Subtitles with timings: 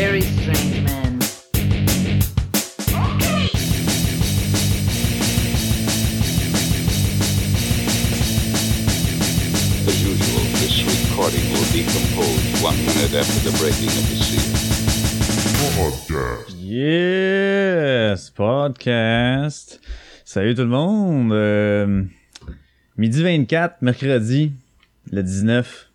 [0.00, 1.18] very strange man.
[9.86, 14.48] As usual, this recording will be composed one minute after the breaking of the seal.
[16.56, 19.80] Yes, podcast.
[20.24, 21.32] Salut tout le monde.
[21.32, 22.04] Euh,
[22.96, 24.52] midi 24, mercredi,
[25.12, 25.90] le 19.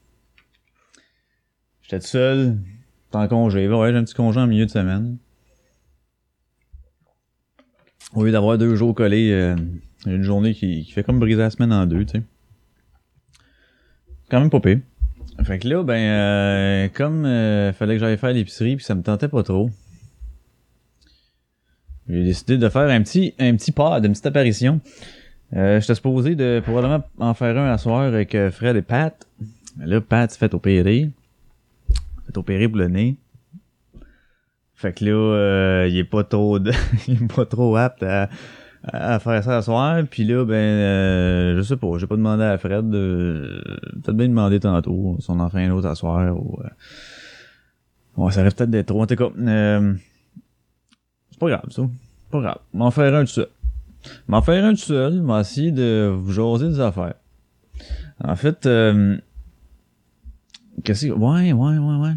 [1.81, 2.59] J'étais tout seul,
[3.15, 3.67] en congé.
[3.67, 5.17] Ouais, j'ai un petit congé en milieu de semaine.
[8.13, 9.55] Au lieu d'avoir deux jours collés, euh,
[10.05, 12.23] une journée qui, fait comme briser la semaine en deux, tu sais.
[14.29, 14.79] Quand même pas pire.
[15.43, 19.01] Fait que là, ben, euh, comme euh, fallait que j'aille faire l'épicerie, puis ça me
[19.01, 19.69] tentait pas trop.
[22.07, 24.79] J'ai décidé de faire un petit, un petit une petite apparition.
[25.55, 29.27] Euh, J'étais supposé de probablement en faire un à soir avec euh, Fred et Pat.
[29.79, 31.09] Là, Pat s'est fait opérer.
[32.37, 33.15] Opérer pour le nez.
[34.75, 36.71] Fait que là, euh, il est pas trop de-
[37.07, 38.29] il est pas trop apte à,
[38.83, 40.01] à faire ça à soir.
[40.09, 43.63] Puis là, ben, euh, je sais pas, j'ai pas demandé à Fred de...
[44.03, 46.59] Peut-être bien demander tantôt si on en fait un autre à soir ou...
[46.63, 46.67] euh,
[48.17, 49.01] Ouais, ça reste peut-être d'être trop.
[49.01, 49.93] En tout cas, euh,
[51.31, 51.81] c'est pas grave, ça.
[52.31, 52.57] Pas grave.
[52.73, 53.47] M'en faire un tout seul.
[54.29, 57.15] M'en faire un tout seul, m'a essayé de vous jaser des affaires.
[58.23, 59.17] En fait, euh,
[60.83, 61.11] qu'est-ce que...
[61.11, 62.13] Ouais, ouais, ouais, ouais.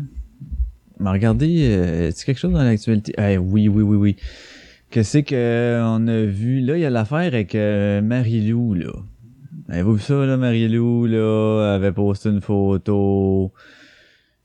[0.99, 3.15] M'a regardé, euh, est-ce quelque chose dans l'actualité?
[3.19, 4.17] Eh, oui, oui, oui, oui.
[4.91, 6.61] Qu'est-ce que on a vu?
[6.61, 8.93] Là, il y a l'affaire avec euh, Marie-Lou, là.
[9.69, 13.53] Avez-vous vu ça, là, Marie-Lou, là, avait posté une photo...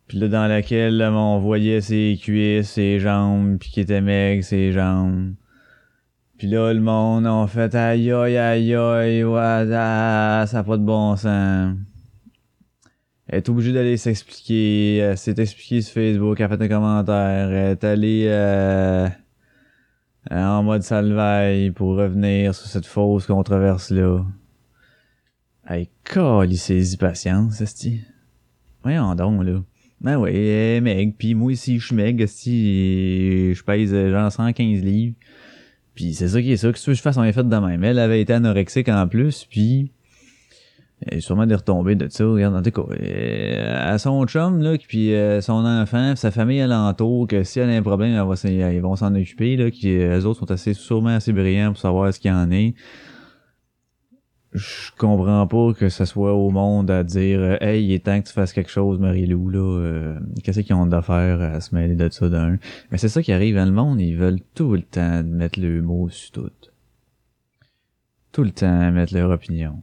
[0.06, 4.44] Puis là, dans laquelle là, on voyait ses cuisses, ses jambes, puis qui était maigre,
[4.44, 5.34] ses jambes.
[6.38, 10.78] Puis là, le monde a fait aïe aïe aïe aïe, ouais, ah, ça n'a pas
[10.78, 11.76] de bon sens.
[13.34, 17.72] Elle est d'aller s'expliquer, elle s'est expliquée sur Facebook, elle a fait un commentaire, elle
[17.72, 19.10] est allée euh,
[20.30, 24.24] en mode salvaille pour revenir sur cette fausse controverse-là.
[25.68, 25.90] Hey,
[26.48, 28.02] il saisit patience, esti.
[28.84, 29.64] Voyons donc, là.
[30.02, 34.32] Ben elle est maigre, pis moi aussi je suis maigre, si je pèse euh, genre
[34.32, 35.16] 115 livres.
[35.96, 37.44] Puis c'est ça qui est ça, que si tu veux que je fasse en effet
[37.44, 37.84] de même.
[37.84, 39.92] Elle avait été anorexique en plus, puis
[41.08, 42.26] elle est sûrement des retombées de ça.
[42.26, 46.62] Regarde, en tout cas, euh, à son chum, là, puis euh, son enfant, sa famille
[46.62, 49.88] alentour, que si elle a un problème, elle va ils vont s'en occuper, là, qui
[49.88, 52.74] les autres sont assez sûrement assez brillants pour savoir ce qu'il y en est
[54.54, 58.22] je comprends pas que ce soit au monde à dire euh, Hey, il est temps
[58.22, 59.60] que tu fasses quelque chose, Marie-Lou, là.
[59.60, 62.58] euh, Qu'est-ce qu'ils ont d'affaires à se mêler de ça d'un?
[62.92, 65.82] Mais c'est ça qui arrive dans le monde, ils veulent tout le temps mettre le
[65.82, 66.52] mot sur tout.
[68.32, 69.82] Tout le temps mettre leur opinion.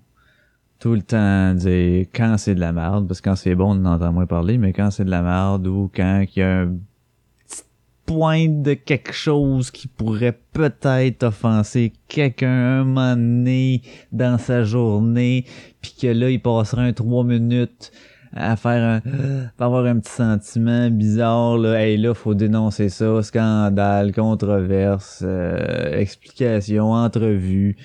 [0.80, 3.84] Tout le temps dire quand c'est de la merde, parce que quand c'est bon, on
[3.84, 6.60] en entend moins parler, mais quand c'est de la merde ou quand il y a
[6.60, 6.68] un
[7.46, 7.62] petit
[8.06, 15.44] pointe de quelque chose qui pourrait peut-être offenser quelqu'un un moment donné dans sa journée,
[15.82, 17.92] puis que là, il passera un trois minutes
[18.32, 19.10] à faire un
[19.58, 25.98] à avoir un petit sentiment bizarre là hey là faut dénoncer ça scandale controverse euh,
[25.98, 27.76] explication entrevue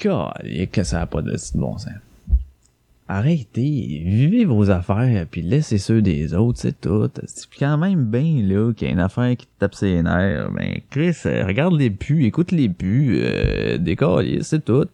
[0.00, 1.88] que ça a pas de bon sens
[3.08, 8.42] arrêtez vivez vos affaires puis laissez ceux des autres c'est tout c'est quand même bien
[8.42, 11.74] là qu'il y a une affaire qui te tape ses nerfs ben Chris euh, regarde
[11.74, 14.86] les pus écoute les pus euh, décolle c'est tout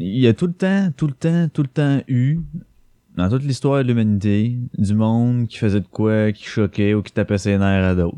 [0.00, 2.38] il y a tout le temps, tout le temps, tout le temps eu,
[3.16, 7.12] dans toute l'histoire de l'humanité, du monde qui faisait de quoi, qui choquait ou qui
[7.12, 8.16] tapait ses nerfs à d'autres.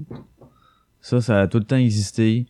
[1.01, 2.47] Ça, ça a tout le temps existé.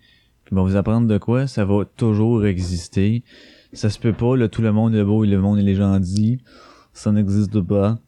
[0.50, 3.22] Puis bon, vous apprendre de quoi, ça va toujours exister.
[3.72, 6.42] Ça se peut pas, là, tout le monde est beau et le monde est gentil.
[6.92, 8.00] Ça n'existe pas.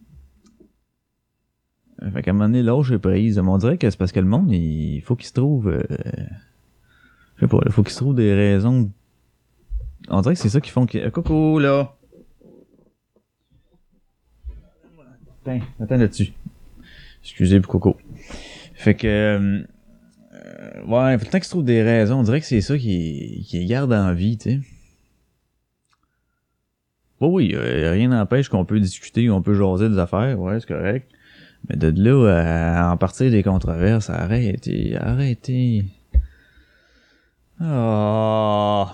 [2.12, 3.38] Fait qu'à un moment donné, l'âge est prise.
[3.38, 5.68] On dirait que c'est parce que le monde, il faut qu'il se trouve...
[5.68, 5.84] euh,
[7.36, 8.90] je sais pas, il faut qu'il se trouve des raisons
[10.08, 10.98] on dirait que c'est ça qui font que...
[10.98, 11.94] Euh, Coucou, là!
[15.44, 16.32] Attends, attends là-dessus.
[17.22, 17.96] Excusez pour Coco.
[18.74, 19.06] Fait que...
[19.06, 19.62] euh,
[20.86, 22.20] ouais, faut le temps qu'ils trouvent des raisons.
[22.20, 24.60] On dirait que c'est ça qui, qui garde en vie, tu sais.
[27.20, 31.08] Bon, oui, rien n'empêche qu'on peut discuter, on peut jaser des affaires, ouais, c'est correct.
[31.68, 35.84] Mais de là en partir des controverses, arrêtez, arrêtez.
[37.60, 38.86] Oh...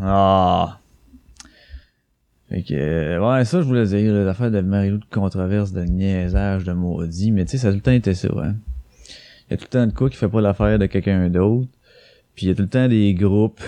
[0.00, 0.78] Ah.
[2.48, 6.72] Fait que, ouais, ça, je voulais dire, l'affaire de Marie-Lou de controverse, de niaisage, de
[6.72, 8.56] maudit, mais tu sais, ça a tout le temps été ça, hein.
[9.52, 11.68] Y a tout le temps de quoi qui fait pas l'affaire de quelqu'un d'autre.
[12.34, 13.62] Puis il y a tout le temps des groupes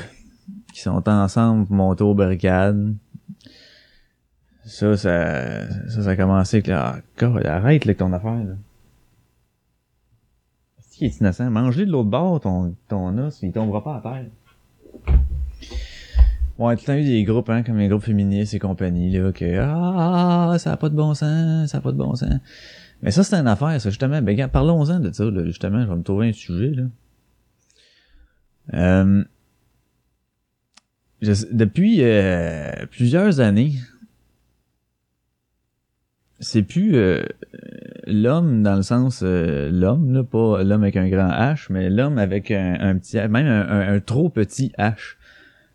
[0.73, 2.95] qui sont ensemble pour monter aux barricades.
[4.65, 8.55] Ça, ça, ça, ça a commencé avec là, God, arrête, là, ton affaire, là.
[10.79, 11.51] C'est qui est innocent?
[11.51, 14.27] Mange-le de l'autre bord, ton, ton os, il tombera pas à terre.
[16.57, 19.33] Ouais, tout le temps eu des groupes, hein, comme les groupes féministes et compagnie, là,
[19.33, 22.41] que, ah, ça a pas de bon sens, ça a pas de bon sens.
[23.05, 24.21] Mais ça, c'est une affaire, ça, justement.
[24.23, 26.85] Ben, parlons-en de ça, là, justement, je vais me trouver un sujet, là.
[28.73, 29.23] Euh,
[31.21, 33.75] je- depuis euh, plusieurs années,
[36.41, 37.23] c'est plus euh,
[38.07, 42.19] l'homme dans le sens euh, l'homme là pas l'homme avec un grand H mais l'homme
[42.19, 45.15] avec un, petit même un, un- un trop petit H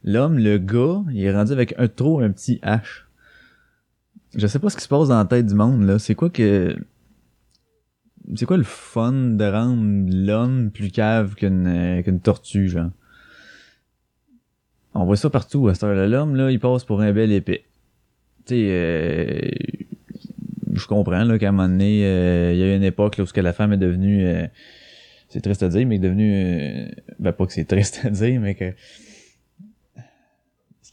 [0.04, 3.04] l'homme le gars il est rendu avec un trop un petit H
[4.36, 6.30] je sais pas ce qui se passe dans la tête du monde là c'est quoi
[6.30, 6.76] que
[8.36, 12.92] c'est quoi le fun de rendre l'homme plus cave qu'une euh, qu'une tortue genre?
[14.94, 16.08] On voit ça partout à cette heure-là.
[16.08, 17.66] L'homme là il passe pour un bel épée
[18.46, 19.40] tu sais euh,
[20.74, 23.24] je comprends là qu'à un moment donné, euh, il y a eu une époque là,
[23.24, 24.48] où la femme est devenue euh,
[25.28, 26.90] c'est triste à dire, mais est devenue
[27.20, 28.74] ben pas que c'est triste à dire, mais que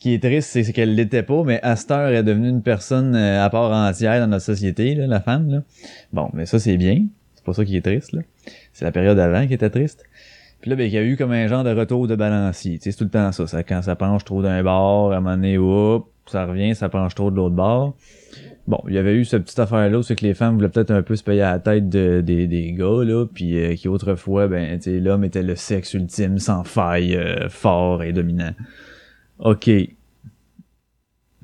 [0.06, 3.50] qui est triste, c'est qu'elle l'était pas, mais elle est devenue une personne euh, à
[3.50, 5.50] part entière dans notre société, la femme.
[5.50, 5.62] Là.
[6.12, 7.06] Bon, mais ça c'est bien.
[7.34, 8.22] C'est pas ça qui est triste, là.
[8.72, 10.04] C'est la période avant qui était triste.
[10.60, 12.78] Puis là, ben, il y a eu comme un genre de retour de balancier.
[12.80, 13.62] C'est tout le temps ça.
[13.64, 17.16] Quand ça penche trop d'un bord, à un moment donné, hop, ça revient, ça penche
[17.16, 17.96] trop de l'autre bord.
[18.68, 21.02] Bon, il y avait eu cette petite affaire-là c'est que les femmes voulaient peut-être un
[21.02, 24.46] peu se payer à la tête de- des, des gars, là, puis euh, qui autrefois,
[24.46, 28.52] ben, l'homme était le sexe ultime, sans faille, euh, fort et dominant.
[29.40, 29.68] OK.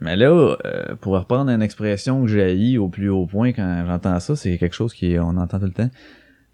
[0.02, 4.18] Mais là, euh, pour reprendre une expression que j'ai au plus haut point quand j'entends
[4.18, 5.90] ça, c'est quelque chose qui on entend tout le temps.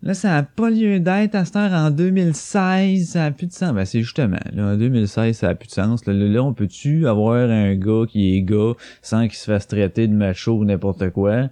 [0.03, 3.53] Là, ça a pas lieu d'être à cette heure en 2016, ça a plus de
[3.53, 3.73] sens.
[3.73, 6.07] Ben, c'est justement, là, en 2016, ça a plus de sens.
[6.07, 10.07] Là, là, on peut-tu avoir un gars qui est gars sans qu'il se fasse traiter
[10.07, 11.49] de macho ou n'importe quoi,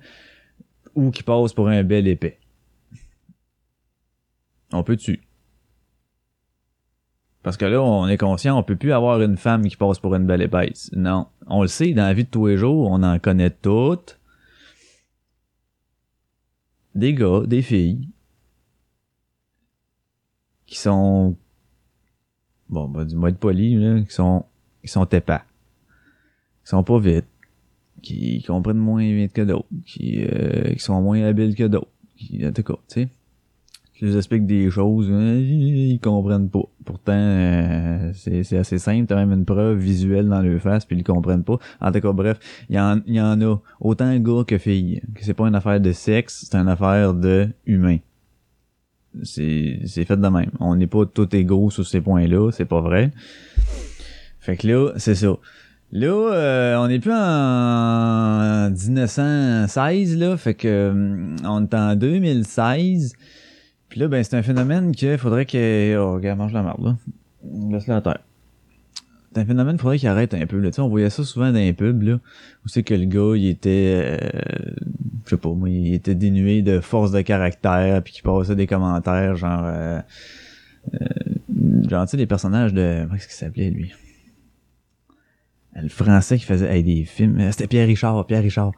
[0.94, 2.38] ou qui passe pour un bel épais?
[4.72, 5.25] On peut-tu?
[7.46, 10.16] Parce que là, on est conscient, on peut plus avoir une femme qui passe pour
[10.16, 10.90] une belle épaisse.
[10.96, 11.28] Non.
[11.46, 14.18] On le sait, dans la vie de tous les jours, on en connaît toutes.
[16.96, 18.08] Des gars, des filles,
[20.66, 21.36] qui sont
[22.68, 24.44] bon bah du mode poli là, qui sont
[24.82, 25.38] qui sont épais
[26.64, 27.26] qui sont pas vite
[28.02, 32.44] qui comprennent moins vite que d'autres qui euh, qui sont moins habiles que d'autres qui
[32.44, 33.08] en tout cas tu sais
[33.96, 39.16] qui les expliquent des choses euh, ils comprennent pas pourtant euh, c'est assez simple t'as
[39.16, 42.38] même une preuve visuelle dans leur face puis ils comprennent pas en tout cas bref
[42.68, 45.92] il y en y en a autant gars que filles c'est pas une affaire de
[45.92, 47.98] sexe c'est une affaire de humain
[49.22, 50.50] c'est fait de même.
[50.60, 53.12] On n'est pas tous égaux sur ces points-là, c'est pas vrai.
[54.40, 55.36] Fait que là, c'est ça.
[55.92, 63.14] Là, euh, on n'est plus en 1916, là, fait que euh, on est en 2016.
[63.96, 65.96] Puis là, ben, c'est un phénomène qu'il faudrait que...
[65.96, 66.96] Oh, regarde, mange la merde, là.
[67.70, 68.18] Laisse-le à terre.
[69.32, 70.68] C'est un phénomène qu'il faudrait qu'il arrête un peu, là.
[70.68, 72.16] Tu sais, on voyait ça souvent dans les pubs, là,
[72.62, 74.18] où c'est que le gars, il était...
[74.22, 74.74] euh,
[75.24, 78.66] je sais pas, moi, il était dénué de force de caractère, puis qu'il passait des
[78.66, 79.62] commentaires, genre...
[79.64, 79.98] Euh,
[80.92, 83.04] euh, genre, tu sais, des personnages de...
[83.04, 83.94] Comment est-ce qu'il s'appelait, lui?
[85.74, 87.40] Le français qui faisait hey, des films...
[87.40, 88.72] euh, C'était Pierre Richard, Pierre Richard.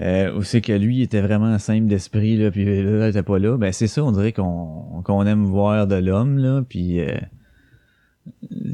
[0.00, 3.56] Euh, c'est que lui était vraiment simple d'esprit là puis là il était pas là.
[3.56, 7.16] Ben c'est ça on dirait qu'on qu'on aime voir de l'homme là puis euh,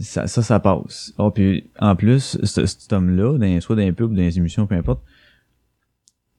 [0.01, 1.13] ça, ça ça passe.
[1.19, 4.39] Oh puis en plus ce- cet homme là dans, soit dans les pubs dans les
[4.39, 5.03] émissions peu importe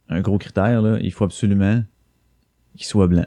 [0.09, 1.81] un gros critère là il faut absolument
[2.75, 3.25] qu'il soit blanc.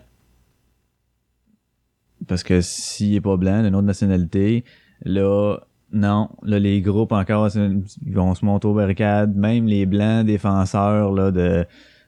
[2.27, 4.65] Parce que s'il est pas blanc d'une autre nationalité
[5.05, 5.59] là
[5.97, 11.13] non, là les groupes encore ils vont se monter aux barricades, même les blancs défenseurs
[11.13, 11.65] là de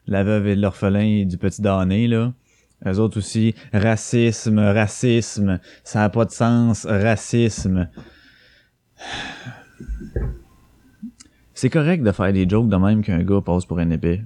[0.07, 2.33] la veuve et de l'orphelin et du petit damné là.
[2.87, 7.89] Eux autres aussi, racisme, racisme, ça a pas de sens, racisme.
[11.55, 14.23] C'est correct de faire des jokes de même qu'un gars passe pour un épée.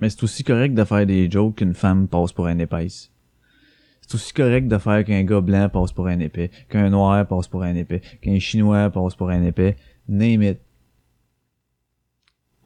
[0.00, 3.11] Mais c'est aussi correct de faire des jokes qu'une femme passe pour un épaisse.
[4.12, 7.48] C'est aussi correct de faire qu'un gars blanc passe pour un épais, qu'un noir passe
[7.48, 9.74] pour un épais, qu'un chinois passe pour un épais.
[10.06, 10.58] Name it.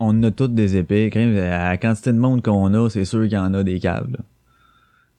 [0.01, 1.09] On a toutes des épées.
[1.15, 4.25] À la quantité de monde qu'on a, c'est sûr qu'il y en a des câbles.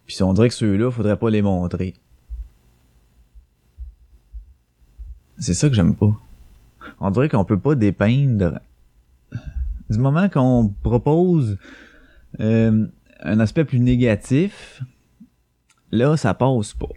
[0.05, 1.93] Puis on dirait que ceux-là, faudrait pas les montrer.
[5.37, 6.13] C'est ça que j'aime pas.
[6.99, 8.59] On dirait qu'on peut pas dépeindre.
[9.89, 11.57] Du moment qu'on propose
[12.41, 12.85] euh,
[13.21, 14.83] un aspect plus négatif,
[15.91, 16.87] là, ça passe pas.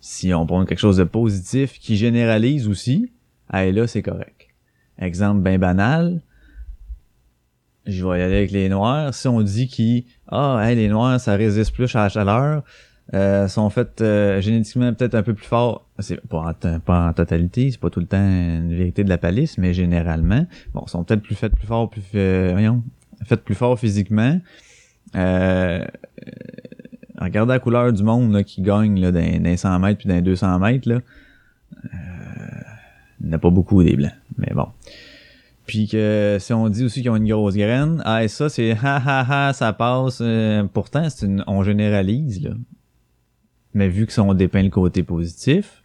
[0.00, 3.10] Si on prend quelque chose de positif qui généralise aussi,
[3.52, 4.48] hey, là, c'est correct.
[4.98, 6.22] Exemple bien banal,
[7.86, 9.14] je vais y aller avec les noirs.
[9.14, 12.62] Si on dit qu'ils, ah, les noirs, ça résiste plus à la chaleur,
[13.14, 15.88] euh, sont faits euh, génétiquement peut-être un peu plus forts.
[15.98, 19.18] C'est pas en, pas en totalité, c'est pas tout le temps une vérité de la
[19.18, 22.82] palisse, mais généralement, bon, sont peut-être plus faits plus forts, plus, euh, voyons,
[23.24, 24.40] faits plus forts physiquement.
[25.14, 25.84] Euh,
[27.22, 30.20] regardez la couleur du monde là, qui gagne là, dans, dans 100 mètres puis dans
[30.20, 31.00] 200 mètres, là.
[33.20, 34.68] il n'y a pas beaucoup des blancs, mais bon.
[35.66, 38.96] Puis que si on dit aussi qu'ils ont une grosse graine, ah ça c'est ha
[38.96, 40.22] ha ha ça passe.
[40.72, 42.50] pourtant c'est une on généralise là.
[43.74, 45.82] Mais vu que ça on dépeint le côté positif,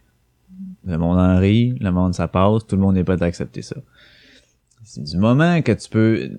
[0.84, 3.76] le monde en rit, le monde ça passe, tout le monde n'est pas d'accepter ça.
[4.84, 6.38] C'est du moment que tu peux,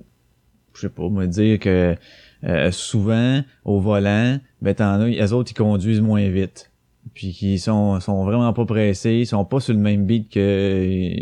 [0.74, 1.96] je sais pas, me dire que
[2.44, 6.72] euh, souvent au volant, ben t'en as, les autres ils conduisent moins vite.
[7.14, 11.20] Puis qui sont, sont vraiment pas pressés, ils sont pas sur le même beat que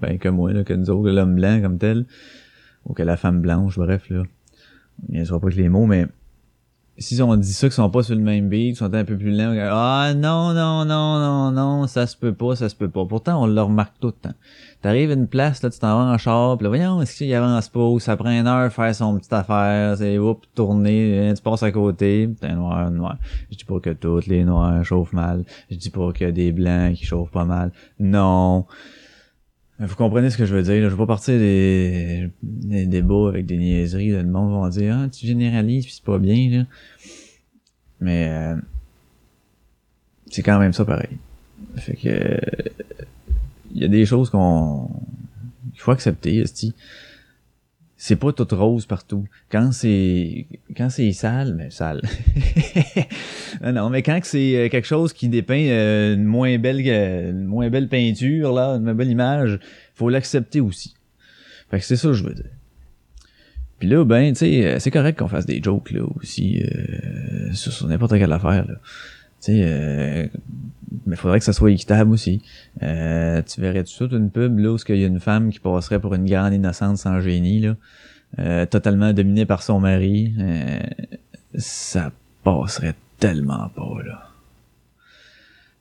[0.00, 2.06] ben que moi, là, que nous autres, l'homme blanc comme tel.
[2.86, 4.22] Ou que la femme blanche, bref là.
[5.10, 6.06] Il ne pas que les mots, mais
[6.98, 9.16] si on dit ça qu'ils sont pas sur le même beat, qu'ils sont un peu
[9.16, 12.88] plus lents, ah non, non, non, non, non, ça se peut pas, ça se peut
[12.88, 13.04] pas.
[13.04, 14.34] Pourtant, on le remarque tout le temps.
[14.82, 17.68] T'arrives à une place, là, tu t'en vas en char, là, voyons, est-ce qu'il avance
[17.68, 21.42] pas, ou ça prend une heure faire son petite affaire, c'est oups, tourner, hein, tu
[21.42, 23.16] passes à côté, t'es noir, noir.
[23.50, 25.44] Je dis pas que toutes les noirs chauffent mal.
[25.70, 27.72] Je dis pas a des blancs qui chauffent pas mal.
[27.98, 28.66] Non.
[29.78, 30.82] Vous comprenez ce que je veux dire.
[30.84, 34.10] Je vais pas partir des, des débats avec des niaiseries.
[34.10, 34.22] Là.
[34.22, 36.50] Le monde va dire Ah, tu généralises puis c'est pas bien.
[36.50, 36.64] Là.
[38.00, 38.56] Mais euh,
[40.30, 41.18] c'est quand même ça pareil.
[41.76, 42.40] Fait que
[43.74, 44.88] il y a des choses qu'on
[45.72, 46.44] qu'il faut accepter.
[47.98, 49.24] C'est pas tout rose partout.
[49.50, 52.02] Quand c'est quand c'est sale, mais sale.
[53.62, 57.70] non, mais quand c'est euh, quelque chose qui dépeint euh, une moins belle une moins
[57.70, 59.58] belle peinture là, une moins belle image,
[59.94, 60.94] faut l'accepter aussi.
[61.70, 62.50] Fait que c'est ça que je veux dire.
[63.78, 67.52] Puis là, ben, tu sais, euh, c'est correct qu'on fasse des jokes là aussi euh,
[67.52, 68.66] sur, n'importe quelle affaire.
[68.66, 68.74] Là.
[69.46, 70.26] Tu sais, euh,
[71.06, 72.42] mais faudrait que ça soit équitable aussi.
[72.82, 76.00] Euh, tu verrais tout une pub là où il y a une femme qui passerait
[76.00, 77.76] pour une grande innocente sans génie là,
[78.40, 80.34] euh, totalement dominée par son mari.
[80.38, 80.80] Euh,
[81.54, 82.10] ça
[82.42, 84.22] passerait tellement pas là.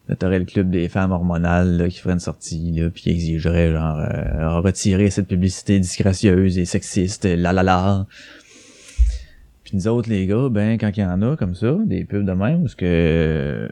[0.08, 3.72] Là, t'aurais le club des femmes hormonales là, qui ferait une sortie là, puis exigerait
[3.72, 8.06] genre euh, retirer cette publicité disgracieuse et sexiste, la la la.
[9.66, 12.26] Puis nous autres, les gars, ben quand il y en a comme ça, des pubs
[12.26, 13.70] de même, parce que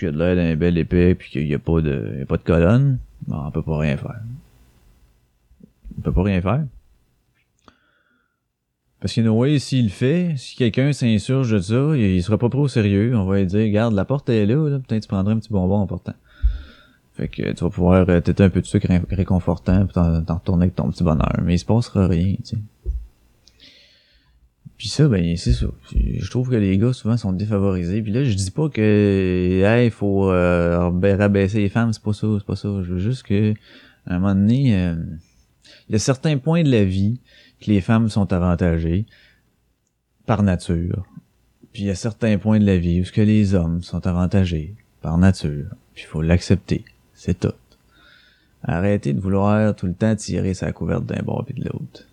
[0.00, 2.26] qu'il y a de l'air d'un bel épée puis qu'il y a pas de a
[2.26, 4.20] pas de colonne, ben, on peut pas rien faire.
[5.98, 6.64] On peut pas rien faire.
[9.00, 12.68] Parce que Noé, s'il le fait, si quelqu'un s'insurge de ça, il, sera pas trop
[12.68, 13.16] sérieux.
[13.16, 15.52] On va lui dire, regarde, la porte est là, là peut-être tu prendrais un petit
[15.52, 16.14] bonbon en portant.
[17.14, 20.64] Fait que tu vas pouvoir euh, t'éter un peu de sucre réconfortant pis t'en retourner
[20.64, 21.40] avec ton petit bonheur.
[21.42, 22.58] Mais il se passera rien, tu sais.
[24.80, 25.66] Puis ça, ben c'est ça.
[25.94, 28.00] Je trouve que les gars souvent sont défavorisés.
[28.00, 32.26] Puis là, je dis pas que hey, faut euh, rabaisser les femmes, c'est pas ça,
[32.38, 32.68] c'est pas ça.
[32.82, 33.52] Je veux juste que
[34.06, 34.94] à un moment donné, euh,
[35.86, 37.20] il y a certains points de la vie
[37.60, 39.04] que les femmes sont avantagées
[40.24, 41.04] par nature.
[41.74, 44.06] Puis il y a certains points de la vie où ce que les hommes sont
[44.06, 45.66] avantagés par nature.
[45.92, 46.86] Puis faut l'accepter.
[47.12, 47.52] C'est tout.
[48.62, 52.06] Arrêtez de vouloir tout le temps tirer sa couverte d'un bord et de l'autre.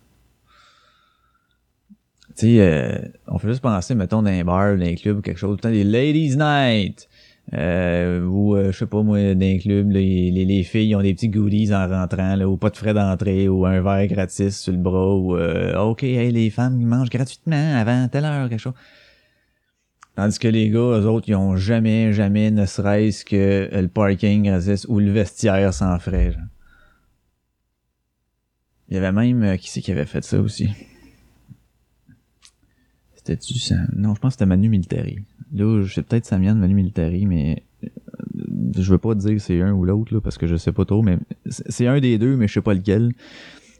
[2.38, 5.20] Tu sais, euh, on fait juste penser, mettons, dans un bar, dans un club ou
[5.22, 7.08] quelque chose, tout le temps des Ladies Night.
[7.54, 11.00] Euh, ou euh, je sais pas moi dans les clubs les, les, les, filles ont
[11.00, 14.60] des petits goodies en rentrant là, ou pas de frais d'entrée ou un verre gratis
[14.60, 18.50] sur le bras ou euh, ok hey, les femmes ils mangent gratuitement avant telle heure
[18.50, 18.74] quelque chose
[20.14, 24.42] tandis que les gars eux autres ils ont jamais jamais ne serait-ce que le parking
[24.42, 26.42] gratis ou le vestiaire sans frais genre.
[28.90, 30.68] il y avait même qui c'est qui avait fait ça aussi?
[33.28, 35.20] C'était-tu ça non je pense que c'était Manu Militari
[35.52, 37.88] Là, je sais peut-être Samian Manu Militari, mais euh,
[38.76, 41.02] je veux pas dire c'est un ou l'autre, là, parce que je sais pas trop,
[41.02, 41.18] mais
[41.48, 43.12] c'est un des deux, mais je sais pas lequel.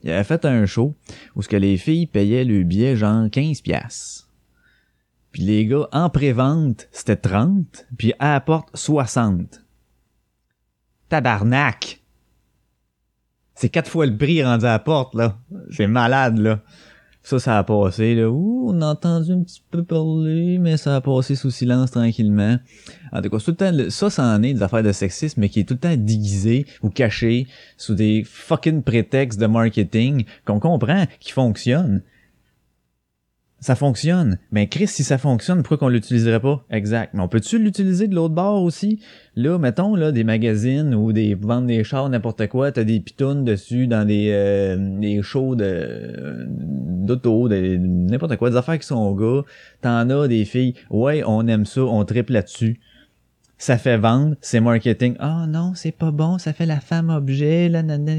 [0.03, 0.95] Il avait fait un show
[1.35, 4.29] où ce que les filles payaient le billet genre 15 pièces.
[5.33, 9.63] Puis les gars, en pré-vente, c'était 30, puis à la porte, 60.
[11.09, 12.01] Tabarnak!
[13.55, 15.39] C'est quatre fois le prix rendu à la porte, là.
[15.71, 16.63] C'est malade, là.
[17.29, 18.31] Ça, ça a passé, là.
[18.31, 22.57] Ouh, on a entendu un petit peu parler, mais ça a passé sous silence tranquillement.
[23.13, 25.51] En tout cas, tout le temps, ça, ça en est des affaires de sexisme, mais
[25.51, 30.59] qui est tout le temps déguisé ou caché sous des fucking prétextes de marketing qu'on
[30.59, 32.01] comprend, qui fonctionnent.
[33.61, 34.39] Ça fonctionne.
[34.53, 36.65] Mais Chris, si ça fonctionne, pourquoi qu'on l'utiliserait pas?
[36.71, 37.13] Exact.
[37.15, 39.01] Mais on peut-tu l'utiliser de l'autre bord aussi?
[39.35, 43.45] Là, mettons, là, des magazines ou des ventes des chars, n'importe quoi, t'as des pitounes
[43.45, 49.13] dessus dans des, euh, des shows de, d'auto, de, n'importe quoi, des affaires qui sont
[49.15, 49.43] gars.
[49.81, 50.75] T'en as des filles.
[50.91, 52.81] Ouais, on aime ça, on triple là-dessus.
[53.61, 55.17] Ça fait vendre, c'est marketing.
[55.19, 58.15] Ah non, c'est pas bon, ça fait la femme objet, là, nanana.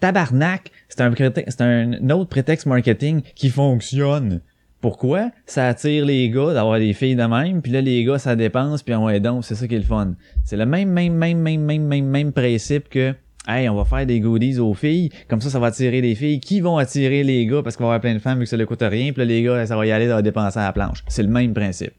[0.00, 4.40] Tabarnak, c'est un, c'est un autre prétexte marketing qui fonctionne.
[4.80, 5.30] Pourquoi?
[5.46, 8.82] Ça attire les gars d'avoir des filles de même, puis là, les gars, ça dépense,
[8.82, 10.14] puis on est donc, c'est ça qui est le fun.
[10.44, 13.14] C'est le même, même, même, même, même, même, même principe que,
[13.48, 16.40] hey, on va faire des goodies aux filles, comme ça, ça va attirer les filles,
[16.40, 18.56] qui vont attirer les gars, parce qu'on va avoir plein de femmes vu que ça
[18.56, 20.72] ne coûte rien, puis là, les gars, ça va y aller, va dépenser à la
[20.72, 21.02] planche.
[21.08, 21.94] C'est le même principe.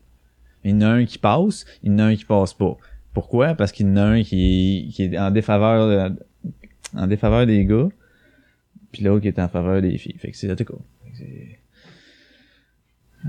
[0.63, 2.77] Il y en a un qui passe, il y en a un qui passe pas.
[3.13, 3.55] Pourquoi?
[3.55, 6.11] Parce qu'il y en a un qui, qui est en défaveur,
[6.95, 7.89] en défaveur des gars,
[8.91, 10.17] puis l'autre qui est en faveur des filles.
[10.17, 10.49] Fait que c'est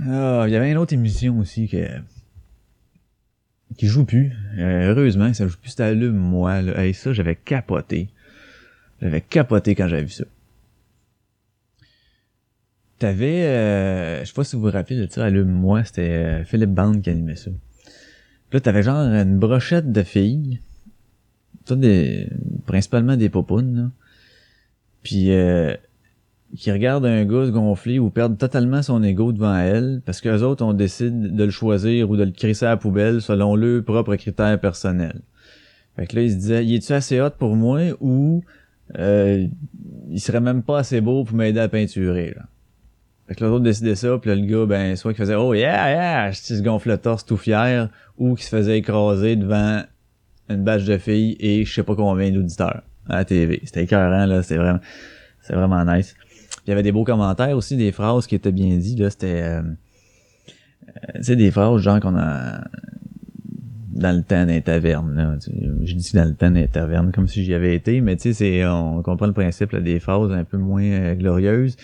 [0.07, 1.87] Ah, il y avait une autre émission aussi que
[3.77, 4.33] qui joue plus.
[4.59, 5.71] Euh, heureusement, ça joue plus.
[5.71, 6.63] C'était le moi.
[6.63, 6.83] Là.
[6.83, 8.09] Hey, ça, j'avais capoté.
[9.01, 10.25] J'avais capoté quand j'avais vu ça.
[12.99, 16.45] T'avais, euh, je sais pas si vous vous rappelez de ça, à moi, c'était euh,
[16.45, 17.53] Philippe Band qui animait ça.
[18.53, 20.59] là, t'avais genre une brochette de filles.
[21.77, 22.29] Des,
[22.67, 23.91] principalement des popounes, là
[25.03, 25.75] puis euh,
[26.57, 30.65] qui regarde un gars gonfler ou perdre totalement son ego devant elle, parce qu'eux autres,
[30.65, 34.17] on décide de le choisir ou de le crisser à la poubelle selon leurs propres
[34.17, 35.21] critères personnels.
[35.97, 38.43] Fait que là, il se disait, il est-tu assez hot pour moi ou
[38.99, 39.47] euh,
[40.11, 42.45] il serait même pas assez beau pour m'aider à peinturer, là?
[43.27, 45.91] Fait que l'autre décidait ça, puis là, le gars, ben, soit qu'il faisait «Oh yeah,
[45.91, 49.83] yeah!» il se gonfle le torse tout fier, ou qu'il se faisait écraser devant
[50.49, 53.61] une bâche de filles et je sais pas combien d'auditeurs à la TV.
[53.65, 54.43] C'était écœurant, là.
[54.43, 54.81] C'était vraiment,
[55.41, 56.15] c'est vraiment nice.
[56.67, 59.11] Il y avait des beaux commentaires aussi, des phrases qui étaient bien dites, là.
[59.11, 62.65] C'était, euh, euh, tu sais, des phrases genre qu'on a
[63.99, 65.37] dans le temps d'un taverne, là.
[65.83, 68.33] Je dis dans le temps d'un taverne, comme si j'y avais été, mais tu sais,
[68.33, 71.77] c'est, on comprend le principe, là, des phrases un peu moins euh, glorieuses.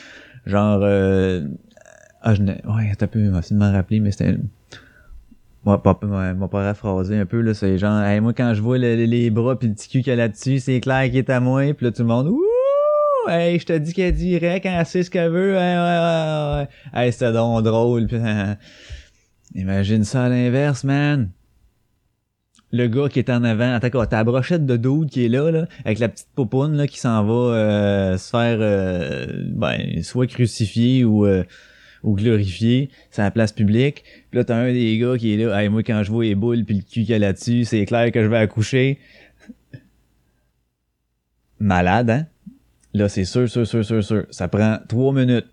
[0.46, 1.46] Genre, euh,
[2.22, 4.36] ah, je ouais, t'as pu m'en rappeler, mais c'était
[5.64, 9.30] moi, papa m'a paraphrasé un peu, là, c'est genre, hey, moi, quand je vois les
[9.30, 11.72] bras pis le petit cul qu'il y a là-dessus, c'est clair qu'il est à moi,
[11.72, 15.02] pis là, tout le monde, ouh, hey, je te dis qu'elle dirait quand elle sait
[15.02, 18.16] ce qu'elle veut, ouais, ouais, ouais, hey, c'était donc drôle, pis,
[19.54, 21.30] imagine ça à l'inverse, man.
[22.70, 25.50] Le gars qui est en avant, attends, t'as la brochette de dude qui est là,
[25.50, 30.26] là, avec la petite popoune, là, qui s'en va, euh, se faire, euh, ben, soit
[30.26, 31.44] crucifier ou, euh,
[32.04, 34.04] ou glorifié, c'est la place publique.
[34.30, 36.34] Puis là, t'as un des gars qui est là, hey, moi quand je vois les
[36.34, 38.98] boules puis le cul qu'il y a là-dessus, c'est clair que je vais accoucher.
[41.58, 42.26] Malade, hein?
[42.92, 44.26] Là, c'est sûr, sûr, sûr, sûr, sûr.
[44.30, 45.46] Ça prend trois minutes.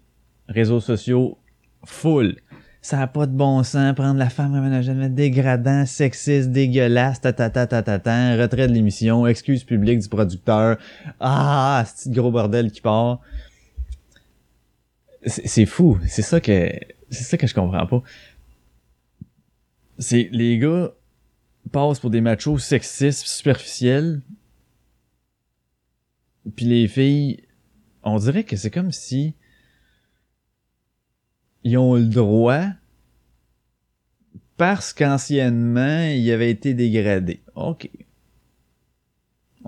[0.47, 1.37] Réseaux sociaux,
[1.85, 2.35] full.
[2.83, 7.49] Ça a pas de bon sens, prendre la femme jamais dégradant, sexiste, dégueulasse, ta ta
[7.51, 10.77] ta ta ta ta, retrait de l'émission, excuse publique du producteur.
[11.19, 13.21] Ah, ce petit gros bordel qui part?
[15.25, 15.99] C'est fou.
[16.07, 16.71] C'est ça que
[17.09, 18.03] c'est ça que je comprends pas.
[19.99, 20.93] C'est les gars
[21.71, 24.21] passent pour des machos sexistes, superficiels.
[26.55, 27.43] Puis les filles,
[28.03, 29.35] on dirait que c'est comme si
[31.63, 32.65] ils ont le droit
[34.57, 37.41] parce qu'anciennement, ils avaient été dégradés.
[37.55, 37.89] OK.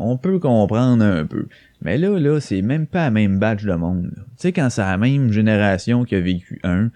[0.06, 1.48] On peut comprendre un peu.
[1.82, 4.12] Mais là, là, c'est même pas la même batch de monde.
[4.14, 6.90] Tu sais, quand c'est la même génération qui a vécu un,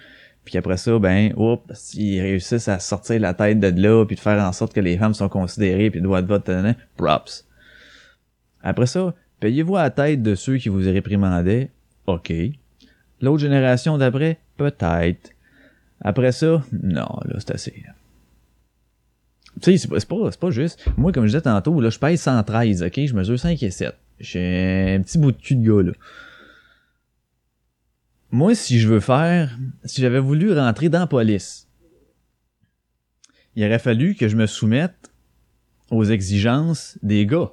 [0.43, 4.21] puis après ça, ben, oups, ils réussissent à sortir la tête de là, puis de
[4.21, 6.49] faire en sorte que les femmes sont considérées, puis droit de vote,
[6.95, 7.45] props.
[8.61, 11.69] Après ça, payez-vous à la tête de ceux qui vous réprimandaient,
[12.05, 12.33] ok.
[13.21, 15.31] L'autre génération d'après, peut-être.
[16.01, 17.83] Après ça, non, là, c'est assez.
[19.61, 20.85] Tu sais, c'est pas, pas, juste.
[20.97, 23.05] Moi, comme je disais tantôt, là, je paye 113, ok?
[23.05, 23.95] Je mesure 5 et 7.
[24.19, 25.93] J'ai un petit bout de cul de gars, là.
[28.29, 31.67] Moi, si je veux faire, si j'avais voulu rentrer dans la police,
[33.55, 35.11] il aurait fallu que je me soumette
[35.89, 37.51] aux exigences des gars.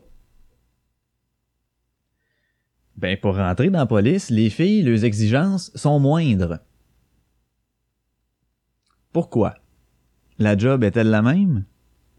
[2.97, 6.59] Ben, pour rentrer dans la police, les filles, leurs exigences sont moindres.
[9.13, 9.55] Pourquoi?
[10.39, 11.65] La job est-elle la même?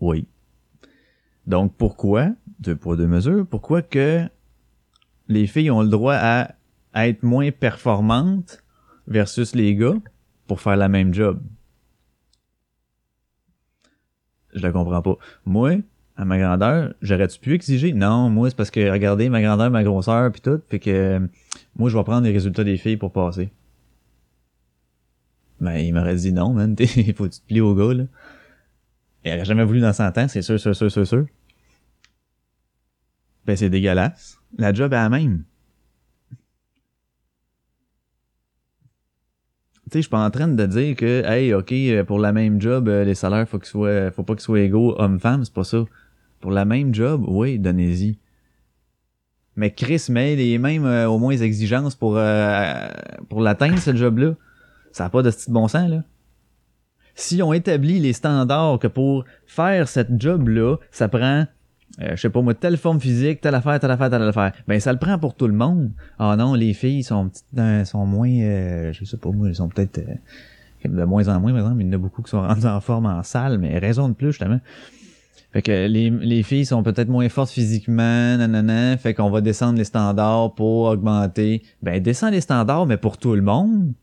[0.02, 0.28] Oui.
[1.48, 2.30] Donc pourquoi,
[2.60, 4.28] deux poids deux mesures, pourquoi que
[5.28, 6.56] les filles ont le droit à,
[6.96, 8.64] être moins performantes
[9.08, 9.98] versus les gars
[10.48, 11.42] pour faire la même job?
[14.54, 15.18] Je la comprends pas.
[15.46, 15.78] Moi,
[16.16, 17.92] à ma grandeur, j'aurais-tu pu exiger?
[17.92, 21.20] Non, moi, c'est parce que, regardez, ma grandeur, ma grosseur, puis tout, fait que
[21.76, 23.52] moi, je vais prendre les résultats des filles pour passer.
[25.60, 28.04] Ben, il m'aurait dit non, man, il faut que tu te plies au gars, là.
[29.26, 31.26] Il aurait jamais voulu dans 100 ans, c'est sûr, sûr, sûr, sûr, sûr.
[33.46, 34.40] Ben, c'est dégueulasse.
[34.58, 35.44] La job est la même.
[39.86, 42.34] Tu sais, je suis pas en train de dire que, hey, ok, euh, pour la
[42.34, 45.54] même job, euh, les salaires, faut qu'ils soient, faut pas qu'ils soient égaux homme-femme, c'est
[45.54, 45.86] pas ça.
[46.40, 48.20] Pour la même job, oui, donnez-y.
[49.56, 52.20] Mais Chris met les mêmes, euh, au moins, exigences pour,
[53.30, 54.36] pour l'atteindre, ce job-là.
[54.92, 56.04] Ça a pas de style bon sens, là.
[57.16, 61.46] Si on établit les standards que pour faire cette job-là, ça prend
[62.02, 64.52] euh, je sais pas moi, telle forme physique, telle affaire, telle affaire, telle affaire.
[64.68, 65.92] Ben ça le prend pour tout le monde.
[66.20, 69.70] Ah non, les filles sont petites, sont moins, euh, je sais pas moi, elles sont
[69.70, 72.42] peut-être euh, de moins en moins, par exemple, il y en a beaucoup qui sont
[72.48, 74.60] rendues en forme en salle, mais raison de plus justement.
[75.54, 79.78] Fait que les, les filles sont peut-être moins fortes physiquement, nanana, fait qu'on va descendre
[79.78, 81.64] les standards pour augmenter.
[81.82, 83.94] Ben descend les standards, mais pour tout le monde.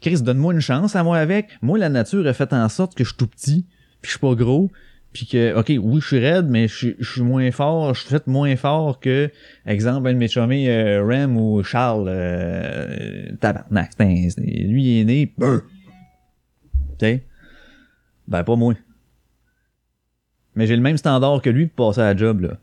[0.00, 1.48] Chris, donne-moi une chance à moi avec.
[1.62, 3.66] Moi, la nature a fait en sorte que je suis tout petit,
[4.00, 4.70] puis je suis pas gros,
[5.12, 8.26] puis que, ok, oui, je suis raide, mais je, suis moins fort, je suis fait
[8.26, 9.30] moins fort que,
[9.64, 17.06] exemple, un de mes euh, Rem ou Charles, euh, tabarnak, lui il est né, tu
[17.06, 17.24] sais,
[18.28, 18.74] ben pas moi.
[20.54, 22.58] Mais j'ai le même standard que lui pour passer à la job, là.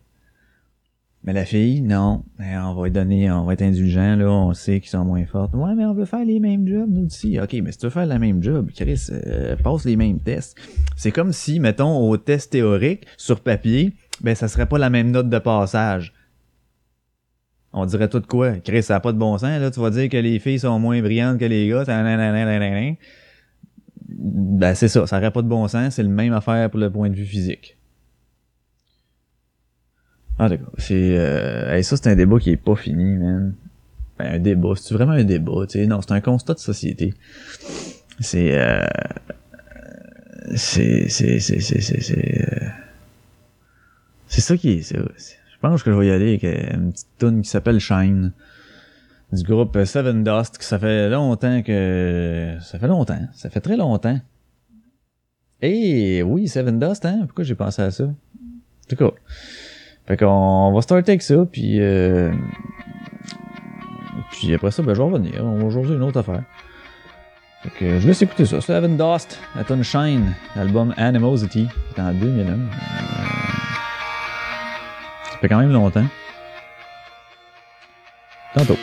[1.26, 2.26] Mais la fille, non.
[2.38, 4.30] on va donner, on va être indulgent, là.
[4.30, 5.54] On sait qu'ils sont moins fortes.
[5.54, 7.40] Ouais, mais on veut faire les mêmes jobs, nous aussi.
[7.40, 10.58] OK, mais si tu veux faire la même job, Chris, euh, passe les mêmes tests.
[10.98, 15.12] C'est comme si, mettons, au test théorique, sur papier, ben, ça serait pas la même
[15.12, 16.14] note de passage.
[17.72, 18.58] On dirait tout quoi?
[18.58, 19.72] Chris, ça a pas de bon sens, là.
[19.72, 21.86] Tu vas dire que les filles sont moins brillantes que les gars.
[24.10, 25.08] Ben, c'est ça.
[25.08, 25.96] Ça aurait pas de bon sens.
[25.96, 27.78] C'est le même affaire pour le point de vue physique.
[30.40, 30.74] Ah d'accord.
[30.78, 33.54] C'est euh, ça c'est un débat qui est pas fini, man.
[34.18, 35.88] Ben, un débat, c'est vraiment un débat, tu sais.
[35.88, 37.14] Non, c'est un constat de société.
[38.20, 38.86] C'est euh,
[40.56, 42.68] c'est c'est c'est c'est c'est euh,
[44.28, 47.08] c'est ça qui est, c'est je pense que je vais y aller avec une petite
[47.18, 48.34] tune qui s'appelle Shine
[49.32, 53.78] du groupe Seven Dust que ça fait longtemps que ça fait longtemps, ça fait très
[53.78, 54.20] longtemps.
[55.62, 58.04] Et oui, Seven Dust hein, pourquoi j'ai pensé à ça?
[58.04, 58.16] En
[58.90, 59.12] tout cas,
[60.08, 62.32] fait qu'on va starter avec ça, puis euh,
[64.32, 65.34] puis après ça, ben je vais revenir.
[65.44, 66.44] On va jouer une autre affaire.
[67.64, 68.60] Fait que je laisse écouter ça.
[68.60, 72.52] Seven Dust, la tonne Shine, l'album Animosity, qui est en 2001.
[72.52, 72.56] Euh,
[75.32, 76.06] ça fait quand même longtemps.
[78.54, 78.78] Tantôt.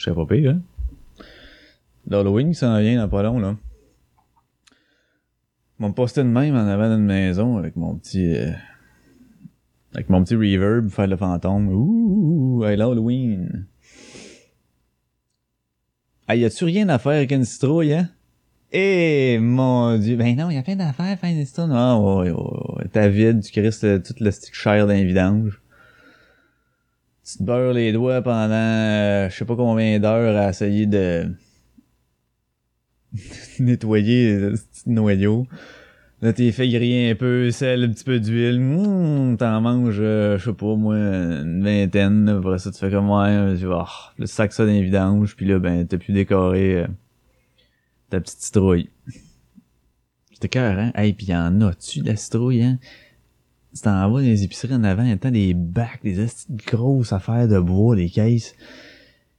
[0.00, 0.62] Je serais pas pire, hein?
[2.08, 3.54] L'Halloween s'en vient dans pas long, là.
[5.78, 8.34] Ils m'ont posté de même en avant d'une maison avec mon petit...
[8.34, 8.50] euh,
[9.92, 11.68] avec mon petit reverb, faire le fantôme.
[11.68, 13.66] Ouh, hey, l'Halloween.
[16.28, 18.08] Ah, y a-tu rien à faire avec une citrouille, hein?
[18.72, 20.16] Eh, mon dieu.
[20.16, 21.72] Ben non, y a plein d'affaires, faire une citrouille.
[21.74, 22.88] Ah, ouais, ouais, ouais.
[22.90, 25.59] T'as vide, tu crisses le- toute le stick chair d'un vidange.
[27.30, 31.30] Tu te beurres les doigts pendant, euh, je sais pas combien d'heures à essayer de
[33.60, 35.46] nettoyer le petit noyau.
[36.22, 38.58] Là, t'es fait griller un peu, sel, un petit peu d'huile.
[38.58, 42.28] Mmh, t'en manges, euh, je sais pas, moi, une vingtaine.
[42.28, 45.36] Après ça, tu fais comme, ouais, tu vas, oh, le sac ça dans les vidanges.
[45.36, 46.86] Puis là, ben, t'as pu décorer euh,
[48.08, 48.90] ta petite citrouille.
[50.32, 50.90] C'était cœur, hein?
[50.96, 52.78] Hey, pis y'en a-tu de la citrouille, hein?
[53.74, 56.26] Tu t'en vas les épiceries en avant, il des bacs, des
[56.66, 58.56] grosses affaires de bois, des caisses.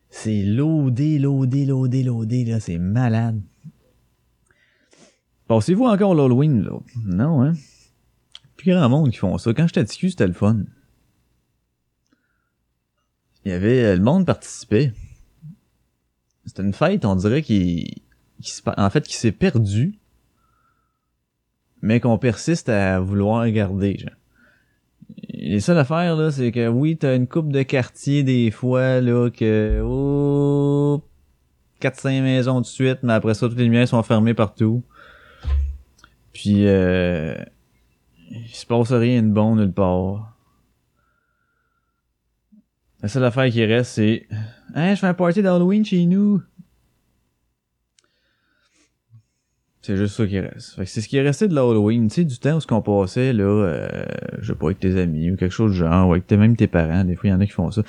[0.09, 3.41] C'est loadé, loadé, loadé, loadé, là, c'est malade.
[5.47, 6.79] Pensez-vous encore l'Halloween, là?
[7.05, 7.53] Non, hein?
[8.55, 9.53] Plus grand monde qui font ça.
[9.53, 10.63] Quand j'étais petit, c'était le fun.
[13.43, 13.83] Il y avait...
[13.83, 14.93] euh, Le monde participait.
[16.45, 18.03] C'était une fête, on dirait, qui...
[18.41, 19.97] qui en fait, qui s'est perdue.
[21.81, 24.11] Mais qu'on persiste à vouloir garder, genre.
[25.29, 29.29] Les seules affaires, là, c'est que oui, t'as une coupe de quartier des fois, là,
[29.29, 29.81] que...
[29.83, 31.03] Oh,
[31.81, 34.83] 4-5 maisons de suite, mais après ça, toutes les lumières sont fermées partout.
[36.31, 37.35] Puis, euh,
[38.29, 40.37] il se passe rien de bon nulle part.
[43.01, 44.27] La seule affaire qui reste, c'est
[44.73, 46.41] Hein, je fais un party d'Halloween chez nous.
[49.81, 50.75] C'est juste ça qui reste.
[50.75, 52.67] Fait que c'est ce qui est resté de l'Halloween, tu sais, du temps où ce
[52.67, 54.05] qu'on passait, là, euh,
[54.39, 56.55] je sais pas, avec tes amis ou quelque chose du genre, ou avec tes, même
[56.55, 57.81] tes parents, des fois, il y en a qui font ça.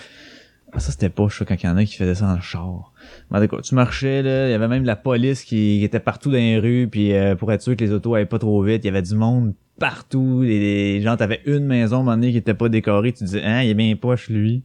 [0.72, 2.94] Ah, ça, c'était pas ça, quand il y en a qui faisaient ça en char.
[3.30, 6.30] Mais en tu marchais, là, il y avait même la police qui, qui était partout
[6.30, 8.82] dans les rues, puis euh, pour être sûr que les autos allaient pas trop vite,
[8.84, 12.16] il y avait du monde partout, les, les gens, t'avais une maison, à un moment
[12.16, 14.62] donné, qui était pas décorée, tu disais, hein, il est bien poche, lui.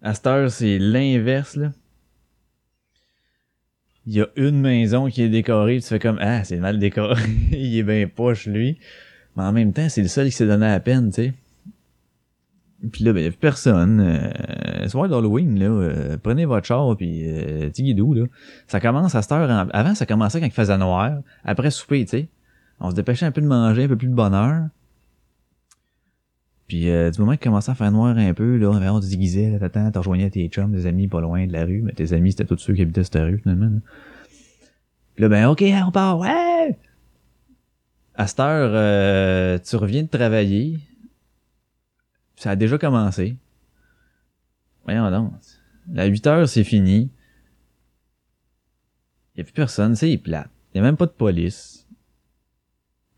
[0.00, 1.72] À cette heure, c'est l'inverse, là.
[4.06, 7.20] Il y a une maison qui est décorée, tu fais comme, ah, c'est mal décoré,
[7.52, 8.78] il est bien poche, lui.
[9.36, 11.34] Mais en même temps, c'est le seul qui s'est donné la peine, tu sais.
[12.92, 14.00] Puis là, ben, y a plus personne.
[14.00, 18.26] Euh, soir d'Halloween, là, euh, prenez votre char, puis euh, là.
[18.68, 19.68] Ça commence à cette heure.
[19.72, 21.18] Avant, ça commençait quand il faisait noir.
[21.44, 22.28] Après souper, tu sais.
[22.80, 24.68] On se dépêchait un peu de manger, un peu plus de bonheur.
[26.68, 29.50] Puis euh, du moment qu'il commençait à faire noir un peu, là, on se déguisait,
[29.50, 32.12] là, t'attends, t'en rejoignais tes chums, des amis pas loin de la rue, mais tes
[32.12, 33.66] amis, c'était tous ceux qui habitaient cette rue, finalement.
[33.66, 33.80] là.
[35.14, 36.76] Puis là, ben, OK, on part, ouais!
[38.14, 40.78] À cette heure, euh, tu reviens de travailler,
[42.36, 43.36] ça a déjà commencé.
[44.84, 45.32] Voyons donc.
[45.96, 47.10] À 8 heures, c'est fini.
[49.36, 50.50] Y a plus personne, c'est est plate.
[50.74, 51.86] Y a même pas de police.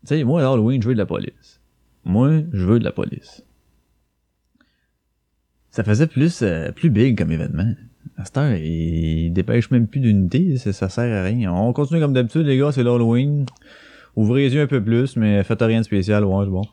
[0.01, 1.58] Tu sais, moi, à Halloween, je veux de la police.
[2.09, 3.43] Moi, je veux de la police.
[5.69, 7.75] Ça faisait plus, euh, plus big comme événement.
[8.17, 11.53] À cette heure, ils dépêchent même plus d'unité, ça, ça sert à rien.
[11.53, 13.45] On continue comme d'habitude, les gars, c'est l'Halloween.
[14.15, 16.63] Ouvrez les yeux un peu plus, mais faites rien de spécial, ouais, c'est bon.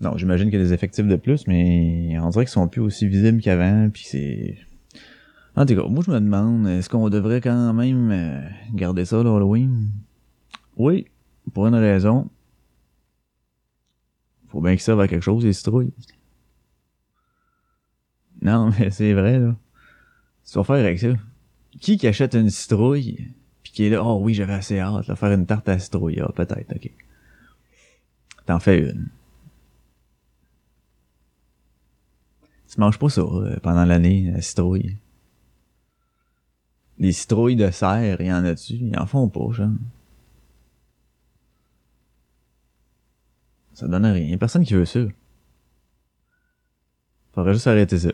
[0.00, 2.80] Non, j'imagine qu'il y a des effectifs de plus, mais on dirait qu'ils sont plus
[2.80, 4.58] aussi visibles qu'avant, puis c'est...
[5.54, 8.40] En tout cas, moi je me demande, est-ce qu'on devrait quand même euh,
[8.74, 9.86] garder ça l'Halloween?
[10.76, 11.06] Oui,
[11.54, 12.28] pour une raison.
[14.48, 15.92] Faut bien qu'ils servent à quelque chose, les citrouilles.
[18.42, 19.54] Non, mais c'est vrai, là.
[20.44, 21.08] Tu vas faire avec ça.
[21.80, 23.32] Qui qui achète une citrouille,
[23.62, 26.20] puis qui est là, oh oui, j'avais assez hâte, là, faire une tarte à citrouille,
[26.20, 26.90] ah, peut-être, ok.
[28.46, 29.08] T'en fais une.
[32.68, 34.96] Tu manges pas ça euh, pendant l'année, la citrouille.
[36.98, 38.74] Les citrouilles de serre, y en a-tu?
[38.74, 39.70] Ils en font pas, genre.
[43.78, 44.26] Ça donne rien.
[44.26, 44.98] Y a personne qui veut ça.
[47.32, 48.10] Faudrait juste arrêter ça.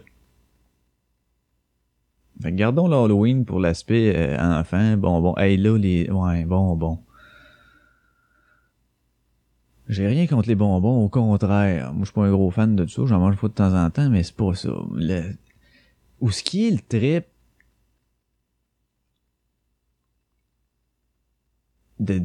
[2.42, 5.34] Fait que gardons l'Halloween pour l'aspect euh, enfant, bonbon.
[5.38, 6.10] Hey là, les...
[6.10, 7.02] Ouais, bonbons.
[9.88, 11.94] J'ai rien contre les bonbons, au contraire.
[11.94, 13.06] Moi, je suis pas un gros fan de ça.
[13.06, 14.68] J'en mange pas de temps en temps, mais c'est pas ça.
[14.92, 15.32] Le...
[16.20, 17.24] Où ce qui est le trip
[22.00, 22.22] de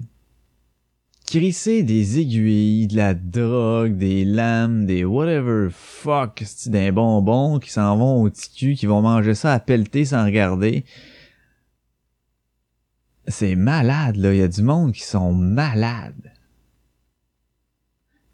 [1.29, 7.95] crisser des aiguilles, de la drogue, des lames, des whatever fuck, des bonbons qui s'en
[7.97, 10.85] vont au ticu, qui vont manger ça à pelleter sans regarder?
[13.27, 14.33] C'est malade, là.
[14.33, 16.31] Il y a du monde qui sont malades.